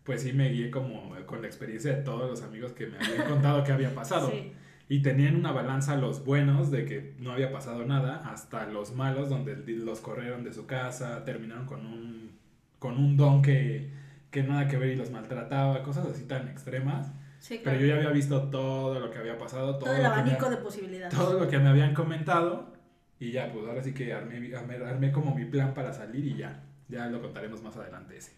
[0.05, 3.27] pues sí me guié como con la experiencia de todos los amigos que me habían
[3.29, 4.31] contado que había pasado.
[4.31, 4.53] Sí.
[4.89, 9.31] Y tenían una balanza los buenos de que no había pasado nada, hasta los malos
[9.31, 12.33] donde los corrieron de su casa, terminaron con un,
[12.79, 13.91] con un don que,
[14.31, 17.13] que nada que ver y los maltrataba, cosas así tan extremas.
[17.39, 20.51] Sí, Pero yo ya había visto todo lo que había pasado, todo, Todo el abanico
[20.51, 21.15] de posibilidades.
[21.15, 22.73] todo lo que me habían comentado
[23.19, 26.37] y ya, pues ahora sí que armé, armé, armé como mi plan para salir y
[26.37, 28.33] ya, ya lo contaremos más adelante ese.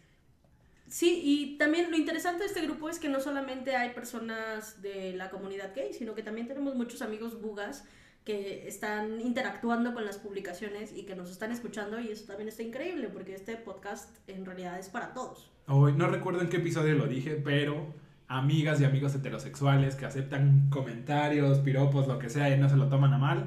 [0.88, 5.14] Sí, y también lo interesante de este grupo es que no solamente hay personas de
[5.14, 7.85] la comunidad gay, sino que también tenemos muchos amigos bugas
[8.25, 12.62] que están interactuando con las publicaciones y que nos están escuchando y eso también está
[12.62, 15.51] increíble porque este podcast en realidad es para todos.
[15.68, 17.87] Hoy no recuerdo en qué episodio lo dije, pero
[18.29, 22.88] amigas y amigos heterosexuales que aceptan comentarios, piropos, lo que sea y no se lo
[22.88, 23.46] toman a mal,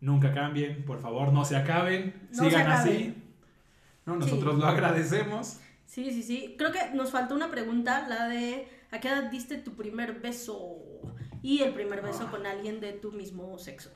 [0.00, 2.92] nunca cambien, por favor, no se acaben, No se sigan acaben.
[2.96, 3.14] así.
[4.06, 4.60] No, nosotros Sí.
[4.60, 5.60] lo agradecemos.
[6.04, 6.54] Sí, sí, sí.
[6.56, 10.76] Creo que nos faltó una pregunta, la de ¿a qué edad diste tu primer beso?
[11.42, 12.30] Y el primer beso Ah.
[12.30, 13.90] con alguien de tu mismo sexo.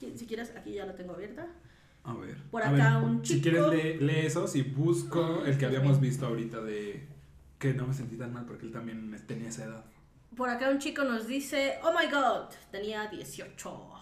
[0.00, 1.46] Si si quieres, aquí ya la tengo abierta.
[2.02, 2.36] A ver.
[2.50, 3.66] Por acá ver, un Si chico.
[3.68, 7.06] quieres lee, lee esos y busco el que habíamos visto ahorita de
[7.60, 9.84] que no me sentí tan mal porque él también tenía esa edad.
[10.36, 13.92] Por acá un chico nos dice, oh my god, tenía 18.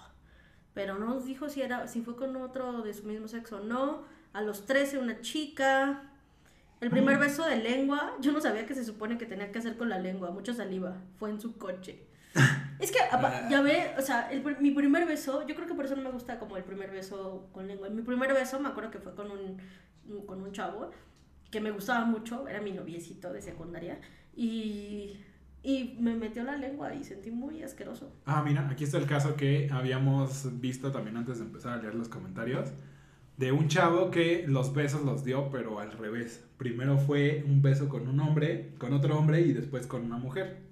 [0.72, 3.60] Pero no nos dijo si, era, si fue con otro de su mismo sexo o
[3.60, 4.04] no.
[4.32, 6.08] A los 13 una chica.
[6.82, 9.76] El primer beso de lengua, yo no sabía que se supone que tenía que hacer
[9.76, 10.96] con la lengua, mucha saliva.
[11.16, 12.06] Fue en su coche.
[12.80, 15.84] Es que, apa- ya ve, o sea, el mi primer beso, yo creo que por
[15.84, 17.88] eso no me gusta como el primer beso con lengua.
[17.88, 19.58] Mi primer beso me acuerdo que fue con un,
[20.26, 20.90] con un chavo
[21.52, 24.00] que me gustaba mucho, era mi noviecito de secundaria,
[24.34, 25.20] y,
[25.62, 28.12] y me metió la lengua y sentí muy asqueroso.
[28.24, 31.94] Ah, mira, aquí está el caso que habíamos visto también antes de empezar a leer
[31.94, 32.70] los comentarios.
[33.36, 36.44] De un chavo que los besos los dio, pero al revés.
[36.58, 40.62] Primero fue un beso con un hombre, con otro hombre y después con una mujer.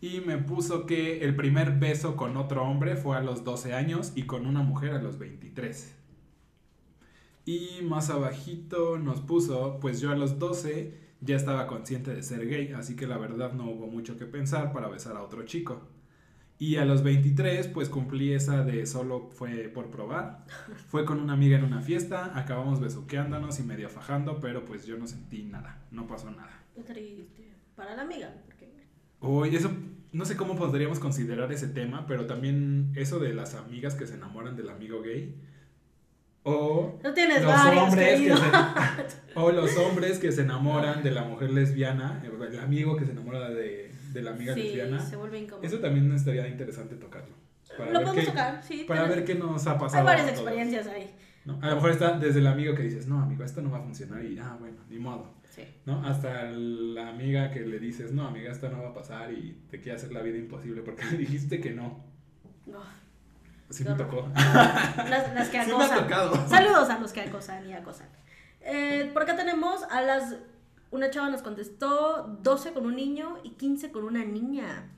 [0.00, 4.12] Y me puso que el primer beso con otro hombre fue a los 12 años
[4.16, 5.94] y con una mujer a los 23.
[7.44, 12.48] Y más abajito nos puso, pues yo a los 12 Ya estaba consciente de ser
[12.48, 15.80] gay, así que la verdad no hubo mucho que pensar para besar a otro chico.
[16.62, 20.44] Y a los 23, pues cumplí esa de solo fue por probar.
[20.90, 24.96] Fue con una amiga en una fiesta, acabamos besuqueándonos y medio fajando, pero pues yo
[24.96, 26.62] no sentí nada, no pasó nada.
[26.86, 27.50] Triste.
[27.74, 28.32] Para la amiga.
[28.46, 28.70] Porque...
[29.18, 29.72] Uy, eso,
[30.12, 34.14] no sé cómo podríamos considerar ese tema, pero también eso de las amigas que se
[34.14, 35.34] enamoran del amigo gay.
[36.44, 38.42] O No tienes los hombres que se,
[39.36, 43.48] o los hombres que se enamoran de la mujer lesbiana, el amigo que se enamora
[43.50, 45.00] de, de la amiga Sí, lesbiana.
[45.00, 45.64] se vuelve incómodo.
[45.66, 47.34] Eso también estaría interesante tocarlo.
[47.78, 48.84] Para Lo ver podemos qué- tocar, sí.
[48.88, 50.00] Para ver qué nos ha pasado.
[50.08, 51.14] Hay varias experiencias ahí.
[51.44, 51.58] ¿no?
[51.62, 53.82] A lo mejor está desde el amigo que dices, no, amigo, esto no va a
[53.82, 55.34] funcionar y, ah, bueno, ni modo.
[55.50, 55.62] Sí.
[55.86, 56.04] ¿no?
[56.04, 59.80] Hasta la amiga que le dices, no, amiga, esto no va a pasar y te
[59.80, 62.04] quiere hacer la vida imposible porque le dijiste que no.
[62.66, 62.80] No.
[63.72, 64.28] Sí me tocó.
[64.34, 66.02] Las, las que Sí me ha acosan.
[66.04, 66.48] tocado.
[66.48, 68.08] Saludos a los que acosan y acosan.
[68.60, 70.36] Eh, por acá tenemos a las.
[70.90, 74.88] Una chava nos contestó 12 con un niño y 15 con una niña.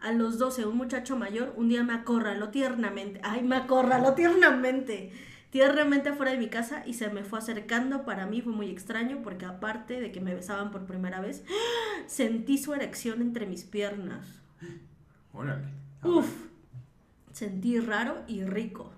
[0.00, 3.20] A los 12, un muchacho mayor un día me acorraló tiernamente.
[3.22, 5.12] Ay, me acorraló tiernamente.
[5.50, 8.04] Tiernamente afuera de mi casa y se me fue acercando.
[8.04, 11.44] Para mí fue muy extraño porque, aparte de que me besaban por primera vez,
[12.06, 14.26] sentí su erección entre mis piernas.
[15.32, 15.68] Órale.
[16.02, 16.26] Uf.
[17.42, 18.92] Sentí raro y rico.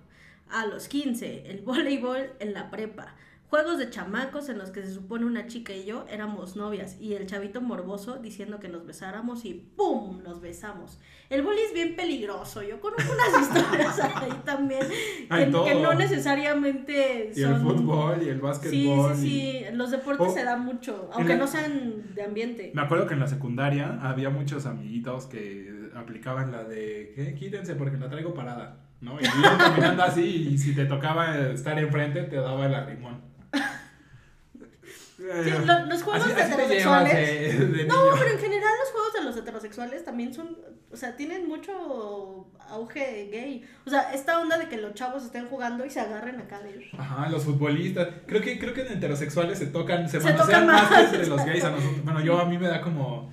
[0.51, 3.15] A los 15, el voleibol en la prepa.
[3.49, 7.13] Juegos de chamacos en los que se supone una chica y yo éramos novias y
[7.13, 10.21] el chavito morboso diciendo que nos besáramos y ¡pum!
[10.23, 10.99] nos besamos.
[11.29, 12.61] El boli es bien peligroso.
[12.63, 14.81] Yo conozco unas historias ahí también
[15.29, 17.61] que, que no necesariamente Y el son...
[17.61, 19.15] fútbol y el Sí, básquetbol.
[19.15, 19.65] sí, y- sí.
[19.73, 22.71] Los deportes O- se dan mucho, aunque la- no sean de ambiente.
[22.73, 27.33] Me acuerdo que en la secundaria había muchos amiguitos que aplicaban la de, ¿qué?
[27.35, 29.19] Quítense porque la traigo parada, ¿no?
[29.19, 33.21] Y iban caminando así y si te tocaba estar enfrente te daba el arrimón.
[35.17, 35.23] Sí,
[35.65, 37.13] lo- los juegos Así- así te heterosexuales...
[37.59, 40.57] de- de No, pero en general los juegos de los heterosexuales también son,
[40.91, 43.65] o sea, tienen mucho auge gay.
[43.85, 46.89] O sea, esta onda de que los chavos estén jugando y se agarren acá de...
[46.97, 48.09] Ajá, los futbolistas.
[48.27, 50.99] Creo que, creo que en heterosexuales se tocan, se, Se manosean tocan más, más.
[50.99, 52.03] que entre los gays a nosotros.
[52.03, 53.31] Bueno, yo a mí me da como.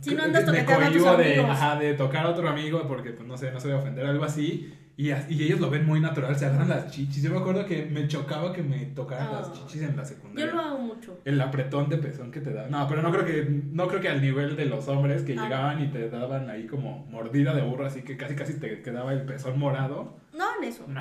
[0.00, 3.26] Si no andas toqueteando a tus de, ajá, de tocar a otro amigo porque, pues
[3.28, 4.74] no sé, no se a ofender, algo así.
[4.96, 7.22] Y, y ellos lo ven muy natural, se agarran las chichis.
[7.22, 9.52] Yo me acuerdo que me chocaba que me tocaran las Ah.
[9.54, 10.52] chichis en la Yo secundaria.
[10.52, 11.18] lo hago mucho.
[11.24, 12.66] El apretón de pezón que te da.
[12.68, 15.42] No, pero no creo que no creo que al nivel de los hombres que Ah.
[15.44, 19.12] llegaban y te daban ahí como mordida de burro, así que casi casi te quedaba
[19.14, 20.16] el pezón morado.
[20.34, 20.84] No en eso.
[20.86, 21.00] No.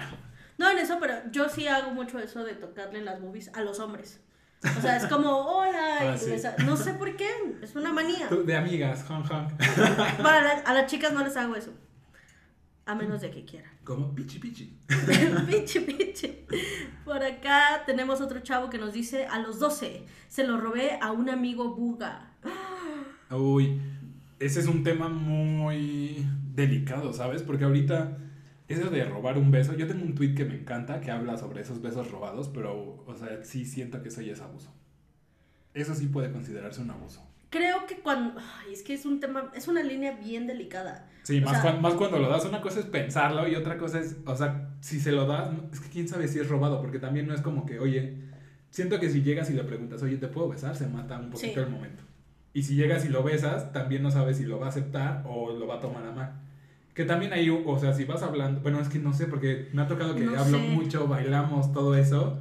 [0.57, 3.79] No en eso, pero yo sí hago mucho eso de tocarle las boobies a los
[3.81, 4.21] hombres.
[4.77, 6.31] O sea, es como, hola, Ah, y sí.
[6.31, 7.29] besa- no sé por qué,
[7.61, 8.27] es una manía.
[8.27, 9.03] Tú, De amigas.
[10.21, 11.71] Para la- a las chicas no les hago eso.
[12.85, 13.71] A menos de que quieran.
[13.83, 14.77] Como pichi pichi.
[15.47, 16.45] pinche, pinche.
[17.05, 21.11] Por acá tenemos otro chavo que nos dice, a los 12 se lo robé a
[21.11, 22.31] un amigo buga.
[23.29, 23.79] Uy,
[24.39, 27.43] ese es un tema muy delicado, ¿sabes?
[27.43, 28.17] Porque ahorita
[28.69, 31.62] eso de robar un beso, yo tengo un tweet que me encanta que habla sobre
[31.62, 34.71] esos besos robados, pero, o sea, sí siento que eso ya es abuso.
[35.73, 37.25] Eso sí puede considerarse un abuso.
[37.49, 38.39] Creo que cuando...
[38.39, 41.08] Ay, es que es un tema, es una línea bien delicada.
[41.23, 43.77] Sí, O más, sea- cuan- más cuando lo das, una cosa es pensarlo y otra
[43.77, 46.79] cosa es, o sea, si se lo das, es que quién sabe si es robado,
[46.82, 48.17] porque también no es como que, oye,
[48.69, 50.75] siento que si llegas y le preguntas, oye, ¿te puedo besar?
[50.75, 51.60] Se mata un poquito Sí.
[51.60, 52.03] el momento.
[52.53, 55.51] Y si llegas y lo besas, también no sabes si lo va a aceptar o
[55.51, 56.34] lo va a tomar a mal.
[56.99, 59.83] Que también hay, o sea, si vas hablando, bueno, es que no sé, porque me
[59.83, 60.67] ha tocado que No hablo sé.
[60.67, 62.39] mucho, bailamos, todo eso,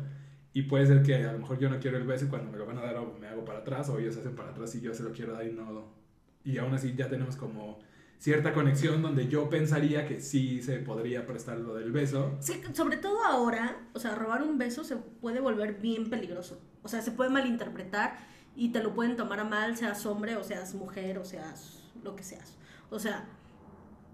[0.53, 2.59] y puede ser que a lo mejor yo no quiero el beso y cuando me
[2.59, 4.75] lo van a dar o me hago para atrás o ellos se hacen para atrás
[4.75, 5.95] y yo se lo quiero dar y no.
[6.43, 7.79] Y aún así ya tenemos como
[8.19, 12.37] cierta conexión donde yo pensaría que sí se podría prestar lo del beso.
[12.41, 16.61] Sí, sobre todo ahora, o sea, robar un beso se puede volver bien peligroso.
[16.83, 18.19] O sea, se puede malinterpretar
[18.57, 22.17] y te lo pueden tomar a mal, seas hombre o seas mujer o seas lo
[22.17, 22.57] que seas.
[22.91, 23.29] O sea,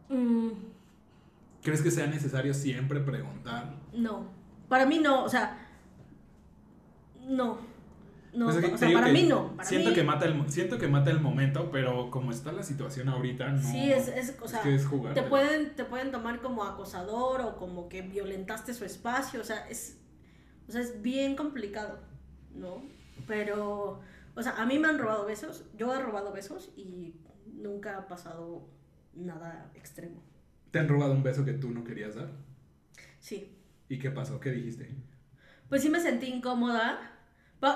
[0.08, 0.48] mm,
[1.62, 3.74] ¿Crees que sea necesario siempre preguntar?
[3.92, 4.44] no.
[4.68, 5.58] Para mí no, o sea,
[7.26, 7.58] no.
[8.32, 9.56] No, Pues es que o sea, para mí no.
[9.56, 12.64] Para siento, mí, que mata el, siento que mata el momento, pero como está la
[12.64, 13.62] situación ahorita, no.
[13.62, 15.14] Sí, es, es, o sea, que es jugar.
[15.14, 19.68] te pueden, te pueden tomar como acosador o como que violentaste su espacio, o sea,
[19.68, 19.98] es,
[20.66, 22.00] o sea, es bien complicado,
[22.54, 22.82] ¿no?
[23.28, 24.00] Pero,
[24.34, 27.14] o sea, a mí me han robado besos, yo he robado besos y
[27.46, 28.66] nunca ha pasado
[29.16, 30.22] nada extremo.
[30.70, 32.30] ¿Te han robado un beso que tú no querías dar?
[33.20, 33.50] Sí,
[33.88, 34.40] ¿Y qué pasó?
[34.40, 34.90] ¿Qué dijiste?
[35.68, 37.10] pues sí me sentí incómoda.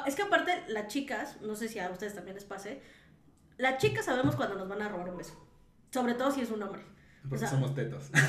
[0.06, 2.80] Es que aparte, las chicas, no sé si a ustedes también les pase,
[3.56, 5.34] las chicas sabemos cuando nos van a robar un beso,
[5.90, 6.82] sobre todo si es un hombre.
[7.22, 8.10] Porque sea- somos tetos.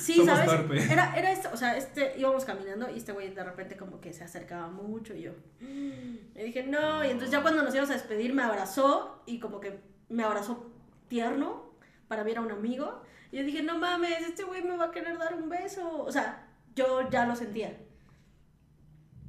[0.00, 0.90] Sí, Somos ¿sabes?
[0.90, 4.12] Era, era esto, o sea, este, íbamos caminando y este güey de repente como que
[4.12, 5.32] se acercaba mucho y yo.
[5.60, 9.60] Y dije, no, y entonces ya cuando nos íbamos a despedir me abrazó y como
[9.60, 10.72] que me abrazó
[11.06, 11.67] tierno,
[12.08, 13.02] para mí era un amigo.
[13.30, 16.02] Y yo dije, no mames, este güey me va a querer dar un beso.
[16.02, 17.78] O sea, yo ya lo sentía.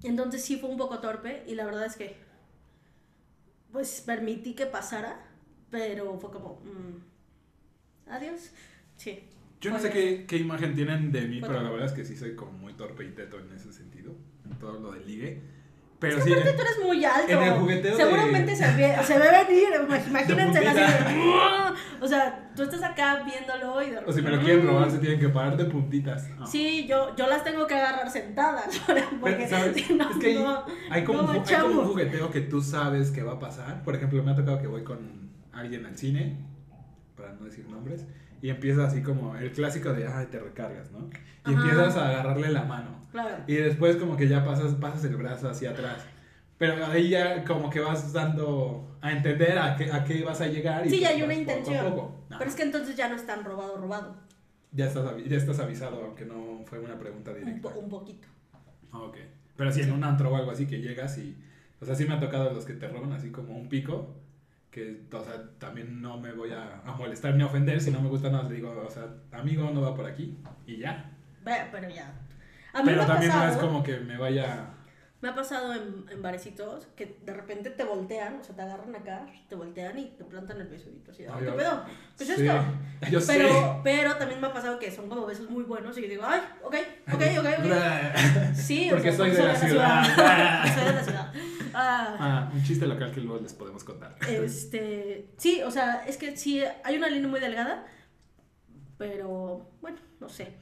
[0.03, 2.15] Entonces sí fue un poco torpe y la verdad es que,
[3.71, 5.25] pues permití que pasara,
[5.69, 8.51] pero fue como, mm, adiós.
[8.95, 9.23] Sí.
[9.59, 12.15] Yo no sé qué, qué imagen tienen de mí, pero la verdad es que sí
[12.15, 14.15] soy como muy torpe y teto en ese sentido,
[14.45, 15.41] en todo lo del ligue.
[15.99, 17.31] Pero Es que sí, aparte tú eres muy alto.
[17.31, 19.67] en el jugueteo de- Seguramente se, ve, se ve venir.
[19.87, 24.29] imag- Imagínense así de, O sea, tú estás acá viéndolo y de o si me
[24.31, 26.29] lo quieren robar, se tienen que parar de puntitas.
[26.37, 26.47] No.
[26.47, 28.79] Sí, yo, yo las tengo que agarrar sentadas.
[29.19, 29.75] Porque Pero, ¿sabes?
[29.85, 32.31] si no, es que hay, no, hay como, no, un, ju- hay como un jugueteo
[32.31, 33.83] que tú sabes que va a pasar.
[33.83, 36.37] Por ejemplo, me ha tocado que voy con alguien al cine,
[37.17, 38.05] para no decir nombres,
[38.41, 41.09] y empieza así como el clásico de, ay, te recargas, ¿no?
[41.45, 41.61] Y Ajá.
[41.61, 42.99] empiezas a agarrarle la mano.
[43.11, 43.43] Claro.
[43.47, 46.05] Y después como que ya pasas, pasas el brazo hacia atrás.
[46.57, 50.47] Pero ahí ya como que vas dando a entender a qué, a qué vas a
[50.47, 50.85] llegar.
[50.85, 51.89] Y Sí, pues ya hay una vas poco intención.
[51.95, 52.15] poco.
[52.29, 52.39] Ajá.
[52.39, 54.15] Pero es que entonces ya no es tan robado, robado.
[54.71, 57.69] ya, estás, ya estás avisado, aunque no fue una pregunta Un, directa.
[57.73, 58.27] po- un poquito.
[58.91, 59.17] Ah, Ok.
[59.55, 61.37] Pero si en un antro o algo así que llegas y.
[61.81, 64.15] O sea, sí me ha tocado los que te roban así como un pico.
[64.71, 67.81] Que, o sea, también no me voy a, a molestar ni a ofender.
[67.81, 70.37] Si no me gusta nada, le digo, o sea, amigo, no va por aquí.
[70.67, 71.11] Y ya.
[71.43, 72.13] Ve, Pero ya.
[72.73, 73.67] A mí me Pero ha también no es pasado.
[73.67, 74.67] como que me vaya.
[75.21, 78.95] Me ha pasado en, en barecitos que de repente te voltean, o sea, te agarran
[78.95, 81.83] acá, te voltean y te plantan el beso y tú así, ¿qué yo- pedo?
[82.17, 82.63] ¿Qué es Sí, esto?
[83.11, 83.33] Yo sé.
[83.33, 86.23] Pero, pero también me ha pasado que son como besos muy buenos y que digo,
[86.25, 86.75] ay, ok,
[87.13, 88.53] ok, ok, ok.
[88.53, 90.03] Sí, o Porque sea, soy de la ciudad.
[90.75, 91.28] soy de la ciudad.
[91.81, 94.15] Ah, Ah, un chiste local que luego les podemos contar.
[94.27, 97.85] este, sí, o sea, es que sí, hay una línea muy delgada,
[98.97, 100.53] pero bueno, no sé.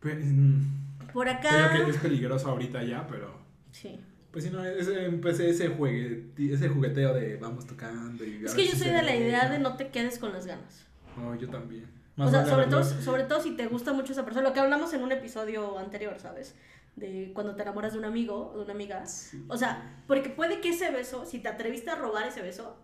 [0.00, 3.38] Pero, mm, Por creo acá, que es peligroso ahorita ya, pero.
[3.70, 4.00] sí.
[4.32, 8.42] Pues si no, ese, empecé ese, juegue, ese jugueteo de vamos tocando y.
[8.42, 10.86] Es que yo soy de la idea de no te quedes con las ganas.
[11.18, 11.84] No, yo también.
[12.16, 14.60] O sea, vale sobre todo, sobre todo si te gusta mucho esa persona, lo que
[14.60, 16.54] hablamos en un episodio anterior, ¿sabes?
[16.96, 19.06] De cuando te enamoras de un amigo o de una amiga.
[19.06, 19.44] Sí.
[19.48, 22.76] O sea, porque puede que ese beso, si te atreviste a robar ese beso,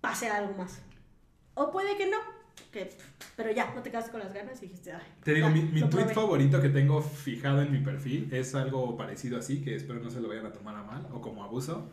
[0.00, 0.82] pase algo más.
[1.54, 2.16] O puede que no,
[2.72, 2.90] que,
[3.36, 5.02] pero ya, no te quedaste con las ganas y dijiste, ay.
[5.22, 6.14] Te digo, ya, mi, mi tweet probé".
[6.14, 10.20] favorito que tengo fijado en mi perfil es algo parecido así, que espero no se
[10.20, 11.90] lo vayan a tomar a mal o como abuso.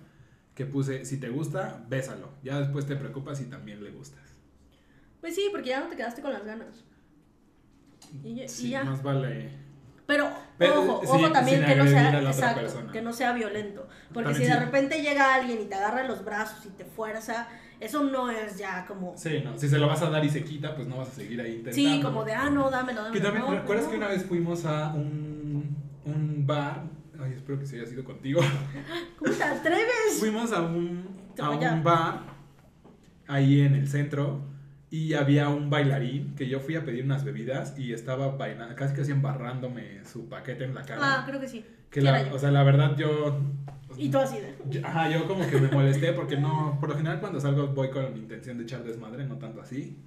[0.55, 2.29] Que puse, si te gusta, bésalo.
[2.43, 4.19] Ya después te preocupas si también le gustas.
[5.21, 6.83] Pues sí, porque ya no te quedaste con las ganas.
[8.23, 8.83] Y, ya- y Sí, ya.
[8.83, 9.49] más vale.
[10.11, 13.87] Pero, Pero, ojo, sí, ojo también que no sea, exacto, que no sea violento.
[14.13, 14.65] Porque También si de sí.
[14.65, 17.47] repente llega alguien y te agarra los brazos y te fuerza,
[17.79, 19.17] eso no es ya como...
[19.17, 19.57] Sí, no.
[19.57, 21.51] Si se lo vas a dar y se quita, pues no vas a seguir ahí
[21.63, 21.75] intentando.
[21.75, 23.13] Sí, como de, ah, no, dámelo, dámelo.
[23.13, 23.91] Que también, no, ¿recuerdas no.
[23.91, 26.83] que una vez fuimos a un, un bar?
[27.23, 28.41] Ay, espero que se haya sido contigo.
[29.17, 30.19] ¿Cómo te atreves?
[30.19, 31.07] Fuimos a un,
[31.39, 32.19] a- un bar
[33.27, 34.41] ahí en el centro
[34.91, 38.93] y había un bailarín que yo fui a pedir unas bebidas y estaba bailando, casi
[38.93, 41.23] casi embarrándome su paquete en la Ah, cara.
[41.25, 41.65] creo que sí.
[41.89, 43.39] que la, o sea, la verdad yo...
[43.97, 44.37] Y tú así
[44.69, 47.89] yo- Ajá, yo como que me molesté porque no, por lo general cuando salgo voy
[47.89, 49.97] con la intención de echar desmadre, no tanto así.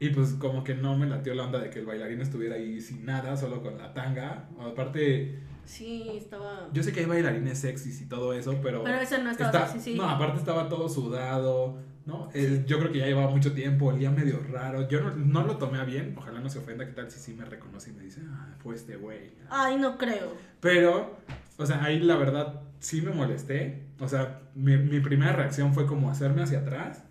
[0.00, 2.80] Y pues como que no me latió la onda de que el bailarín estuviera ahí
[2.80, 4.48] sin nada, solo con la tanga.
[4.60, 6.68] Aparte, Sí, estaba...
[6.72, 8.82] yo sé que hay bailarines sexys y todo eso, pero...
[8.82, 9.96] Pero ese no estaba está- sexy, sí.
[9.96, 12.28] No, aparte estaba todo sudado, ¿no?
[12.34, 14.88] Eh, yo creo que ya llevaba mucho tiempo, olía medio raro.
[14.88, 17.34] Yo no, no lo tomé a bien, ojalá no se ofenda, ¿qué tal si sí
[17.34, 19.32] me reconoce y me dice, ah, fue este güey?
[19.50, 20.36] Ay, no creo.
[20.60, 21.18] Pero,
[21.56, 23.84] o sea, ahí la verdad sí me molesté.
[24.00, 27.04] O sea, mi, mi primera reacción fue como hacerme hacia atrás,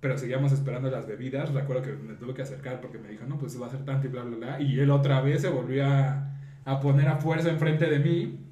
[0.00, 1.52] pero seguíamos esperando las bebidas.
[1.52, 4.06] Recuerdo que me tuve que acercar porque me dijo, no, pues va a ser tanto
[4.06, 4.60] y bla, bla, bla.
[4.60, 6.32] Y él otra vez se volvió a,
[6.64, 8.45] a poner a fuerza enfrente de mí.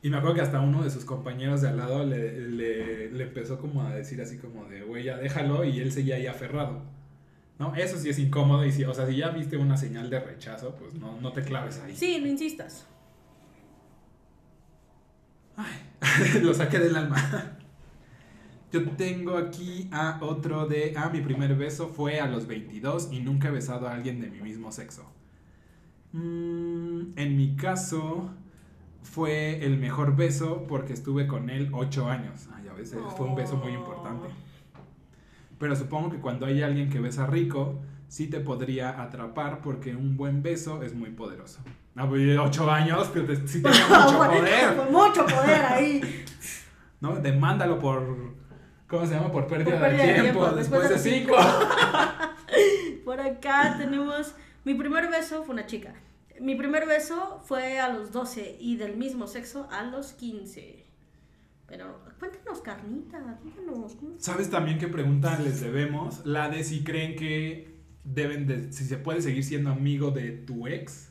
[0.00, 3.24] Y me acuerdo que hasta uno de sus compañeros de al lado le, le, le
[3.24, 6.82] empezó como a decir así como de, güey, ya déjalo, y él seguía ahí aferrado.
[7.58, 7.74] ¿No?
[7.74, 10.76] Eso sí es incómodo, y si, o sea, si ya viste una señal de rechazo,
[10.76, 11.96] pues no, no te claves ahí.
[11.96, 12.86] Sí, no insistas.
[16.42, 17.56] Lo saqué del alma.
[18.70, 23.20] Yo tengo aquí a otro de, ah, mi primer beso fue a los 22 y
[23.20, 25.10] nunca he besado a alguien de mi mismo sexo.
[26.12, 28.30] Mm, en mi caso
[29.10, 32.48] fue el mejor beso porque estuve con él 8 años.
[32.54, 34.28] Ay, a veces fue un beso muy importante.
[35.58, 40.16] Pero supongo que cuando hay alguien que besa rico, sí te podría atrapar porque un
[40.16, 41.60] buen beso es muy poderoso.
[41.96, 44.90] Ah, pues 8 años, pero te- sí tenía mucho poder.
[44.90, 46.24] Mucho poder ahí.
[47.00, 47.16] ¿no?
[47.16, 48.34] Demándalo por,
[48.86, 49.32] ¿cómo se llama?
[49.32, 51.36] Por pérdida, Por pérdida de tiempo, tiempo, después, después de de cinco.
[53.04, 54.34] Por acá tenemos.
[54.64, 55.94] Mi primer beso fue una chica.
[56.40, 60.84] Mi primer beso fue a los 12 y del mismo sexo a los 15.
[61.66, 63.38] Pero cuéntanos, carnita.
[63.54, 64.14] ¿cómo?
[64.18, 66.24] ¿Sabes también qué pregunta les debemos?
[66.24, 70.66] La de si creen que deben de, si se puede seguir siendo amigo de tu
[70.66, 71.10] ex.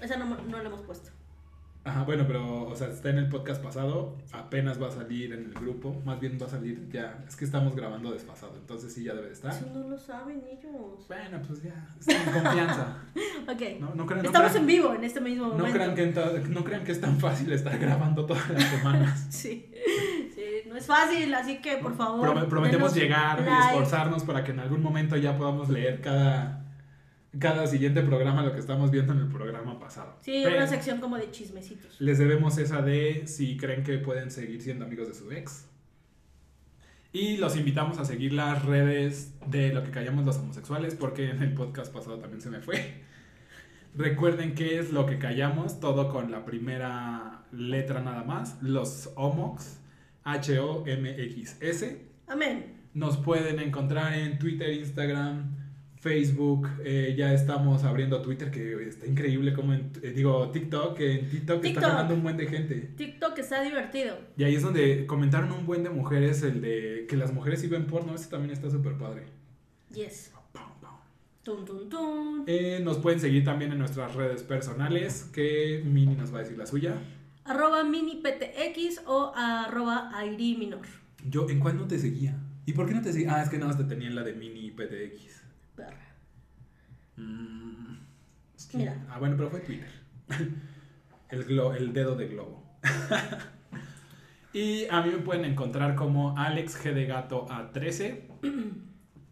[0.00, 1.10] Esa no, no la hemos puesto.
[1.86, 5.44] Ajá, bueno, pero, o sea, está en el podcast pasado, apenas va a salir en
[5.44, 9.04] el grupo, más bien va a salir ya, es que estamos grabando desfasado, entonces sí
[9.04, 9.52] ya debe de estar.
[9.52, 11.06] Eso no lo saben ellos.
[11.06, 12.96] Bueno, pues ya, en confianza.
[13.48, 13.62] Ok.
[13.78, 15.74] No, no crean, no Estamos crean- en vivo en este mismo no momento.
[15.78, 19.26] crean, que, no crean que es tan fácil estar grabando todas las semanas.
[19.30, 19.70] Sí.
[20.34, 22.28] sí, no es fácil, así que por favor.
[22.28, 26.65] Prome- prometemos llegar y esforzarnos para que en algún momento ya podamos leer cada,
[27.38, 30.16] cada siguiente programa lo que estamos viendo en el programa pasado.
[30.22, 32.00] Sí, Pero una sección como de chismecitos.
[32.00, 35.66] les debemos esa de si creen que pueden seguir siendo amigos de su ex.
[37.12, 41.42] Y los invitamos a seguir las redes de lo que callamos los homosexuales, porque en
[41.42, 43.02] el podcast pasado también se me fue.
[43.94, 49.80] Recuerden que es lo que callamos, todo con la primera letra nada más, los homox,
[50.24, 52.06] H-O-M-X-S.
[52.26, 52.74] Amén.
[52.92, 55.65] Nos pueden encontrar en Twitter, Instagram,
[56.06, 56.68] Facebook.
[56.84, 61.30] eh, ya estamos abriendo Twitter, que está increíble como en, eh, digo, TikTok, que en
[61.30, 61.82] TikTok, TikTok.
[61.82, 62.74] está ganando un buen de gente.
[62.96, 64.16] TikTok está divertido.
[64.36, 67.66] Y ahí es donde comentaron un buen de mujeres, el de que las mujeres sí
[67.66, 69.24] ven porno, ese también está súper padre.
[69.92, 70.32] Yes.
[71.42, 72.44] Tun, tun, tun.
[72.46, 76.58] Eh, nos pueden seguir también en nuestras redes personales, que Mini nos va a decir
[76.58, 76.94] la suya.
[77.44, 80.86] Arroba mini PTX o arroba Airi Minor.
[81.28, 82.36] Yo, ¿en cuál no te seguía?
[82.66, 83.36] ¿Y por qué no te seguía?
[83.36, 85.35] Ah, es que nada más te tenía en la de Mini PTX.
[85.76, 85.96] Perra.
[87.16, 87.96] Mm,
[88.56, 89.06] es que- Mira.
[89.10, 89.90] Ah, bueno, pero fue Twitter.
[91.28, 92.62] El, glo- el dedo de globo.
[94.52, 98.20] y a mí me pueden encontrar como Alex G de Gato A13.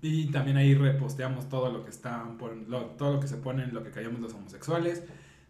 [0.03, 3.63] y también ahí reposteamos todo lo que está por, lo- todo lo que se pone
[3.65, 5.05] en lo que callamos los homosexuales.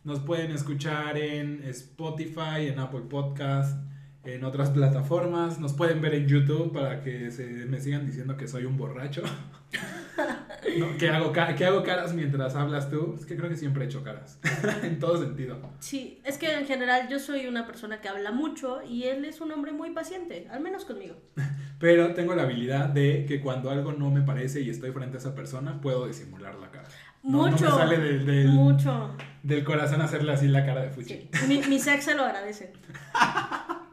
[0.05, 3.83] Nos pueden escuchar en Spotify, en Apple Podcast,
[4.23, 5.59] en otras plataformas.
[5.59, 9.23] Nos pueden ver en YouTube para que se me sigan diciendo que soy un borracho.
[10.79, 13.15] No, que, hago que hago caras mientras hablas tú.
[13.19, 14.39] Es que creo que siempre he hecho caras.
[14.83, 15.59] en todo sentido.
[15.81, 19.41] Sí, es que en general yo soy una persona que habla mucho y él es
[19.41, 21.17] un hombre muy paciente, al menos conmigo.
[21.79, 25.21] Pero tengo la habilidad de que cuando algo no me parece y estoy frente a
[25.21, 26.89] esa persona, puedo disimular la cara.
[27.23, 27.65] No, no Mucho.
[27.65, 29.17] me sale del, del, Mucho.
[29.43, 31.29] del corazón hacerle así la cara de fuchi.
[31.33, 31.47] Sí.
[31.49, 32.73] Mi, mi sex se lo agradece.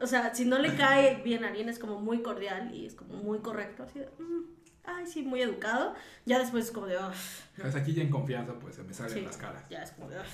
[0.00, 2.94] O sea, si no le cae bien a alguien es como muy cordial y es
[2.94, 4.42] como muy correcto, así de, "Mm,
[4.84, 5.94] ay, sí, muy educado.
[6.26, 7.12] Ya después es como de, "Ugh".
[7.60, 9.64] Pues aquí ya en confianza pues se me salen Sí, las caras.
[9.70, 10.24] ya es como de, "Ugh".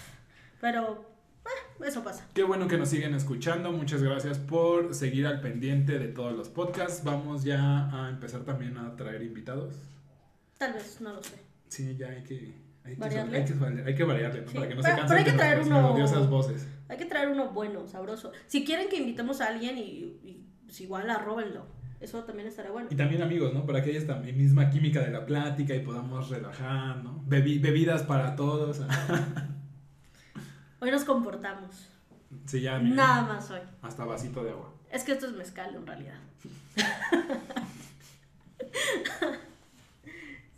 [0.60, 1.10] Pero,
[1.44, 2.26] eh, eso pasa.
[2.34, 3.70] Qué bueno que nos siguen escuchando.
[3.72, 7.04] Muchas gracias por seguir al pendiente de todos los podcasts.
[7.04, 9.74] Vamos ya a empezar también a traer invitados.
[10.58, 11.36] Tal vez, no lo sé.
[11.68, 13.38] Sí, ya hay que, hay que, ¿Variarle?
[13.38, 14.48] hay que, vale- hay que variarle, ¿no?
[14.48, 16.66] Sí, Para que no pero- se pero cansen hay que traer uno- voces.
[16.88, 18.32] Hay que traer uno bueno, sabroso.
[18.46, 19.82] Si quieren que invitemos a alguien y,
[20.24, 21.66] y pues igual arróbenlo.
[22.00, 22.88] Eso también estaría bueno.
[22.90, 23.66] Y también amigos, ¿no?
[23.66, 27.22] Para que haya esta misma química de la plática y podamos relajar, ¿no?
[27.28, 28.80] Bebi- bebidas para todos.
[30.80, 31.88] Hoy nos comportamos.
[32.46, 32.78] sí, ya.
[32.78, 33.58] miren, Nada más hoy.
[33.82, 34.72] Hasta vasito de agua.
[34.92, 36.14] Es que esto es mezcal en realidad.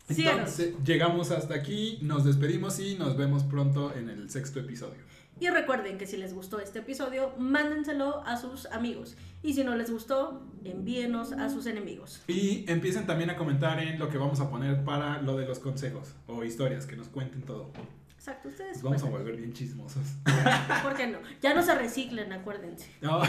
[0.09, 5.01] Entonces, llegamos hasta aquí, nos despedimos y nos vemos pronto en el sexto episodio.
[5.41, 9.17] Y recuerden que si les gustó este episodio, mándenselo a sus amigos.
[9.43, 12.23] Y si no les gustó, envíenos a sus enemigos.
[12.29, 15.59] Y empiecen también a comentar en lo que vamos a poner para lo de los
[15.59, 17.73] consejos o historias, que nos cuenten todo.
[18.15, 18.75] Exacto, ustedes.
[18.75, 20.03] Nos vamos a volver bien chismosos.
[20.83, 21.21] ¿Por qué no?
[21.41, 22.91] Ya no se reciclen, acuérdense.
[23.01, 23.23] No.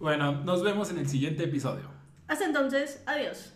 [0.00, 1.88] bueno, nos vemos en el siguiente episodio.
[2.26, 3.54] Hasta entonces, adiós.